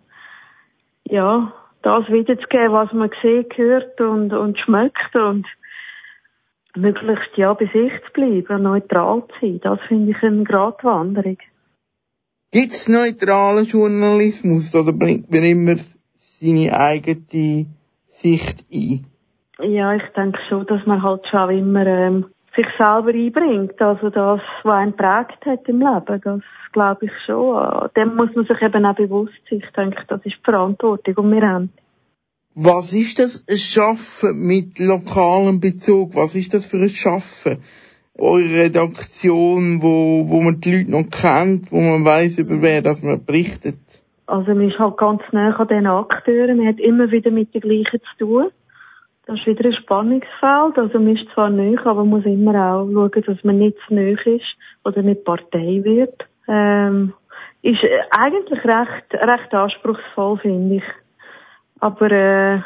ja, 1.04 1.52
das 1.82 2.08
wiederzugeben, 2.08 2.72
was 2.72 2.92
man 2.92 3.10
sieht, 3.22 3.56
hört 3.56 4.00
und, 4.00 4.32
und 4.32 4.58
schmeckt 4.58 5.14
und 5.14 5.46
möglichst 6.76 7.36
ja 7.36 7.52
bei 7.54 7.66
sich 7.66 7.92
zu 8.06 8.12
bleiben, 8.12 8.62
neutral 8.62 9.24
zu 9.28 9.34
sein. 9.40 9.60
Das 9.62 9.78
finde 9.88 10.12
ich 10.12 10.22
eine 10.22 10.44
Gratwanderung. 10.44 11.38
Gibt 12.52 12.72
es 12.72 12.88
neutralen 12.88 13.64
Journalismus 13.64 14.74
oder 14.74 14.92
bringt 14.92 15.30
man 15.30 15.44
immer 15.44 15.76
seine 16.16 16.76
eigene 16.76 17.66
Sicht 18.08 18.64
ein? 18.72 19.06
Ja, 19.62 19.94
ich 19.94 20.02
denke 20.16 20.38
schon, 20.48 20.66
dass 20.66 20.84
man 20.86 21.02
halt 21.02 21.26
schon 21.30 21.50
immer 21.50 21.86
ähm, 21.86 22.26
sich 22.56 22.66
selber 22.78 23.10
einbringt. 23.10 23.80
Also 23.80 24.10
das, 24.10 24.40
was 24.62 24.74
einen 24.74 24.96
prägt 24.96 25.44
hat 25.46 25.68
im 25.68 25.80
Leben, 25.80 26.20
das 26.22 26.40
glaube 26.72 27.06
ich 27.06 27.12
schon. 27.26 27.88
Dem 27.96 28.16
muss 28.16 28.34
man 28.34 28.46
sich 28.46 28.60
eben 28.60 28.84
auch 28.84 28.94
bewusst 28.94 29.34
sein. 29.48 29.62
Ich 29.64 29.72
denke, 29.72 30.02
das 30.08 30.24
ist 30.24 30.36
die 30.36 30.44
Verantwortung, 30.44 31.14
die 31.16 31.34
wir 31.34 31.48
haben. 31.48 31.72
Was 32.54 32.92
ist 32.92 33.18
das 33.18 33.44
ein 33.48 33.58
Schaffen 33.58 34.46
mit 34.46 34.78
lokalem 34.78 35.60
Bezug? 35.60 36.16
Was 36.16 36.34
ist 36.34 36.52
das 36.52 36.66
für 36.66 36.78
ein 36.78 36.90
Schaffen? 36.90 37.62
Eure 38.18 38.64
Redaktion, 38.64 39.82
wo, 39.82 40.28
wo 40.28 40.40
man 40.40 40.60
die 40.60 40.76
Leute 40.76 40.90
noch 40.90 41.08
kennt, 41.10 41.70
wo 41.70 41.80
man 41.80 42.04
weiß 42.04 42.38
über 42.40 42.60
wer 42.60 42.82
das 42.82 43.02
man 43.02 43.24
berichtet. 43.24 43.78
Also 44.26 44.48
man 44.48 44.68
ist 44.68 44.78
halt 44.78 44.96
ganz 44.98 45.22
nah 45.32 45.56
an 45.56 45.68
diesen 45.68 45.86
Akteuren. 45.86 46.58
Man 46.58 46.66
hat 46.66 46.80
immer 46.80 47.10
wieder 47.10 47.30
mit 47.30 47.54
den 47.54 47.60
gleichen 47.62 48.00
zu 48.00 48.24
tun. 48.24 48.46
Das 49.30 49.38
ist 49.38 49.46
wieder 49.46 49.66
ein 49.66 49.74
Spannungsfeld. 49.74 50.76
Also 50.76 50.98
man 50.98 51.16
ist 51.16 51.30
zwar 51.32 51.50
neu, 51.50 51.78
aber 51.78 52.02
man 52.04 52.08
muss 52.08 52.24
immer 52.24 52.50
auch 52.50 52.90
schauen, 52.90 53.24
dass 53.24 53.44
man 53.44 53.58
nicht 53.58 53.78
zu 53.86 53.94
neu 53.94 54.16
ist 54.24 54.56
oder 54.84 55.02
nicht 55.02 55.24
Partei 55.24 55.80
wird. 55.84 56.26
Ähm, 56.48 57.12
ist 57.62 57.80
äh, 57.84 58.00
eigentlich 58.10 58.58
recht, 58.64 59.14
recht 59.14 59.54
anspruchsvoll, 59.54 60.38
finde 60.38 60.74
ich. 60.76 60.82
Aber 61.78 62.10
äh, 62.10 62.60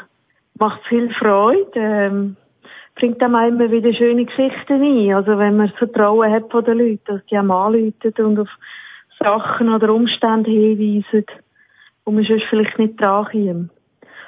macht 0.57 0.81
viel 0.89 1.13
Freude. 1.13 1.69
Ähm, 1.75 2.35
bringt 2.95 3.21
einem 3.21 3.35
auch 3.35 3.47
immer 3.47 3.69
wieder 3.69 3.93
schöne 3.93 4.25
Geschichten 4.25 4.81
ein. 4.81 5.13
Also 5.13 5.37
wenn 5.37 5.57
man 5.57 5.67
das 5.67 5.77
Vertrauen 5.77 6.31
hat 6.31 6.49
von 6.49 6.65
den 6.65 6.79
Leuten, 6.79 7.01
dass 7.05 7.25
die 7.27 7.37
einem 7.37 7.51
anrufen 7.51 8.13
und 8.17 8.39
auf 8.39 8.49
Sachen 9.19 9.71
oder 9.71 9.93
Umstände 9.93 10.49
hinweisen, 10.49 11.27
wo 12.05 12.11
man 12.11 12.23
sonst 12.23 12.45
vielleicht 12.49 12.79
nicht 12.79 12.99
dran 12.99 13.27
kommt. 13.31 13.74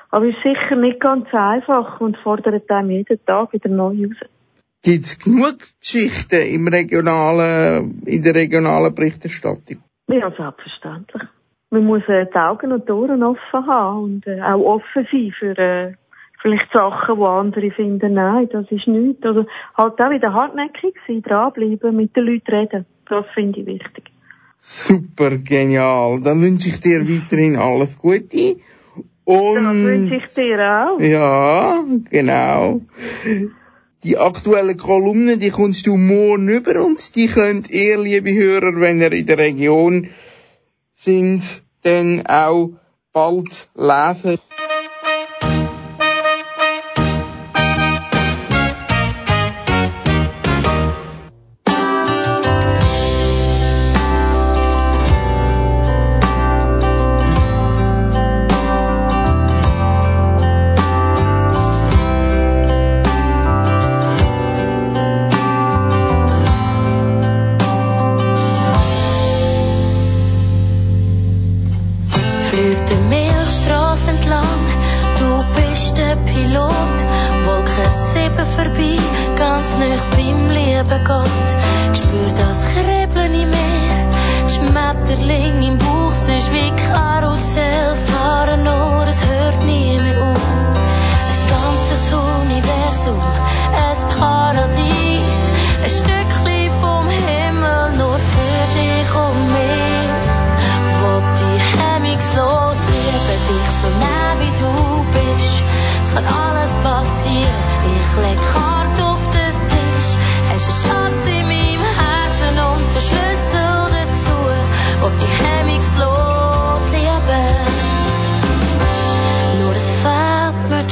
Aber 0.09 0.25
ist 0.25 0.37
sicher 0.43 0.75
nicht 0.75 0.99
ganz 0.99 1.27
einfach 1.33 1.99
und 1.99 2.17
fordert 2.17 2.69
einem 2.69 2.91
jeden 2.91 3.25
Tag 3.25 3.53
wieder 3.53 3.69
neu 3.69 4.05
raus. 4.05 4.29
Gibt 4.83 5.05
es 5.05 5.19
genug 5.19 5.57
Geschichten 5.81 6.41
im 6.41 6.67
regionalen, 6.67 8.01
in 8.05 8.23
der 8.23 8.35
regionalen 8.35 8.93
Berichterstattung? 8.95 9.83
Ja, 10.07 10.31
selbstverständlich. 10.31 11.23
Man 11.69 11.83
muss 11.83 12.03
äh, 12.07 12.25
die 12.25 12.37
Augen 12.37 12.71
und 12.71 12.87
die 12.87 12.93
Ohren 12.93 13.23
offen 13.23 13.67
haben 13.67 14.03
und 14.03 14.27
äh, 14.27 14.41
auch 14.41 14.77
offen 14.77 15.05
sein 15.11 15.33
für 15.37 15.57
äh, 15.57 15.93
vielleicht 16.41 16.71
Sachen, 16.71 17.17
wo 17.17 17.25
andere 17.25 17.71
finden, 17.71 18.13
nein, 18.13 18.47
das 18.51 18.71
ist 18.71 18.87
nichts. 18.87 19.25
Also 19.25 19.45
halt 19.75 19.99
auch 19.99 20.09
wieder 20.09 20.33
hartnäckig 20.33 20.95
sein, 21.05 21.21
dranbleiben, 21.21 21.95
mit 21.95 22.15
den 22.15 22.25
Leuten 22.25 22.51
reden. 22.55 22.85
Das 23.09 23.25
finde 23.33 23.59
ich 23.59 23.65
wichtig. 23.65 24.11
Super 24.59 25.37
genial. 25.37 26.21
Dann 26.21 26.41
wünsche 26.41 26.69
ich 26.69 26.79
dir 26.79 27.01
weiterhin 27.01 27.57
alles 27.57 27.99
Gute. 27.99 28.57
Und 29.27 29.55
Das 29.55 29.73
wünsche 29.73 30.15
ich 30.15 30.33
dir 30.35 30.57
auch. 30.57 31.01
Ja, 31.01 31.83
genau. 32.09 32.79
Die 34.05 34.17
aktuellen 34.17 34.77
Kolumnen, 34.77 35.37
die 35.37 35.49
kommst 35.49 35.85
du 35.85 35.97
morgen 35.97 36.47
über 36.47 36.85
und 36.85 37.13
die 37.13 37.27
könnt 37.27 37.69
ihr, 37.69 37.97
liebe 37.97 38.33
Hörer, 38.33 38.79
wenn 38.79 39.01
ihr 39.01 39.11
in 39.11 39.25
der 39.25 39.37
Region 39.37 40.11
sind, 40.93 41.61
dann 41.81 42.25
auch 42.25 42.69
bald 43.11 43.67
lesen. 43.75 44.39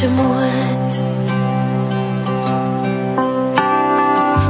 Mir 0.04 0.50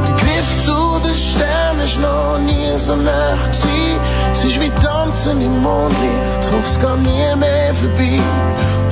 der 0.08 0.16
Griff 0.16 0.66
zu 0.66 1.00
den 1.04 1.16
Sternen 1.16 1.82
ist 1.82 2.00
noch 2.00 2.40
nie 2.40 2.76
so 2.78 2.96
nah 2.96 3.36
gewesen. 3.46 4.00
Es 4.32 4.44
ist 4.44 4.60
wie 4.60 4.72
Tanzen 4.72 5.42
im 5.42 5.62
Mondlicht, 5.62 6.52
hoff 6.52 6.66
es 6.66 6.80
geht 6.80 7.00
nie 7.00 7.36
mehr 7.36 7.74
vorbei. 7.74 8.20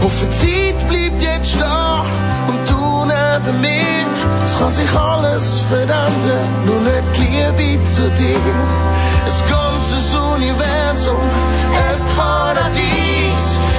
Hoffe 0.04 0.30
Zeit 0.30 0.88
bleibt 0.90 1.22
jetzt 1.22 1.50
stehen 1.52 2.06
und 2.50 2.70
du 2.70 3.06
neben 3.06 3.62
mir. 3.62 4.06
Es 4.46 4.58
kann 4.60 4.70
sich 4.70 4.94
alles 4.96 5.62
verändern, 5.62 6.66
nur 6.66 6.82
nicht 6.82 7.18
die 7.18 7.62
Liebe 7.62 7.84
zu 7.84 8.10
dir. 8.12 8.38
Ein 9.26 9.40
ganzes 9.50 10.14
Universum, 10.14 11.18
ein 11.72 12.16
Paradies, 12.16 13.23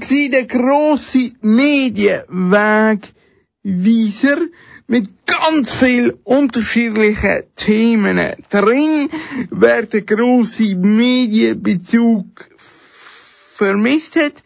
war 0.00 0.28
der 0.30 0.46
grosse 0.46 1.32
Medienwegweiser 1.42 4.38
mit 4.86 5.26
ganz 5.26 5.72
viel 5.72 6.18
unterschiedlichen 6.24 7.44
Themen 7.56 8.34
drin. 8.50 9.08
Wer 9.50 9.86
den 9.86 10.06
grossen 10.06 10.96
Medienbezug 10.96 12.26
vermisst 12.58 14.16
hat, 14.16 14.42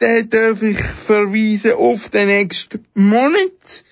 der 0.00 0.22
darf 0.24 0.62
ich 0.62 0.78
verweisen 0.78 1.72
auf 1.72 2.08
den 2.10 2.28
nächsten 2.28 2.84
Monat. 2.94 3.84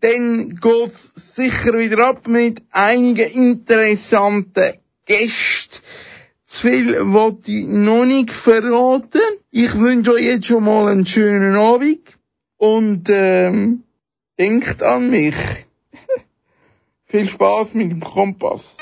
Dann 0.00 0.56
geht's 0.56 1.12
sicher 1.14 1.78
wieder 1.78 2.08
ab 2.08 2.26
mit 2.26 2.62
einigen 2.70 3.30
interessanten 3.30 4.74
Gästen. 5.06 5.78
Zu 6.50 6.66
viel 6.66 7.12
wollte 7.12 7.52
ich 7.52 7.64
noch 7.64 8.04
nicht 8.04 8.32
verraten. 8.32 9.20
Ich 9.52 9.72
wünsche 9.78 10.14
euch 10.14 10.24
jetzt 10.24 10.46
schon 10.46 10.64
mal 10.64 10.88
einen 10.88 11.06
schönen 11.06 11.54
Abend 11.54 12.18
und 12.56 13.08
ähm, 13.08 13.84
denkt 14.36 14.82
an 14.82 15.10
mich. 15.10 15.36
viel 17.06 17.28
Spaß 17.28 17.74
mit 17.74 17.92
dem 17.92 18.00
Kompass. 18.00 18.78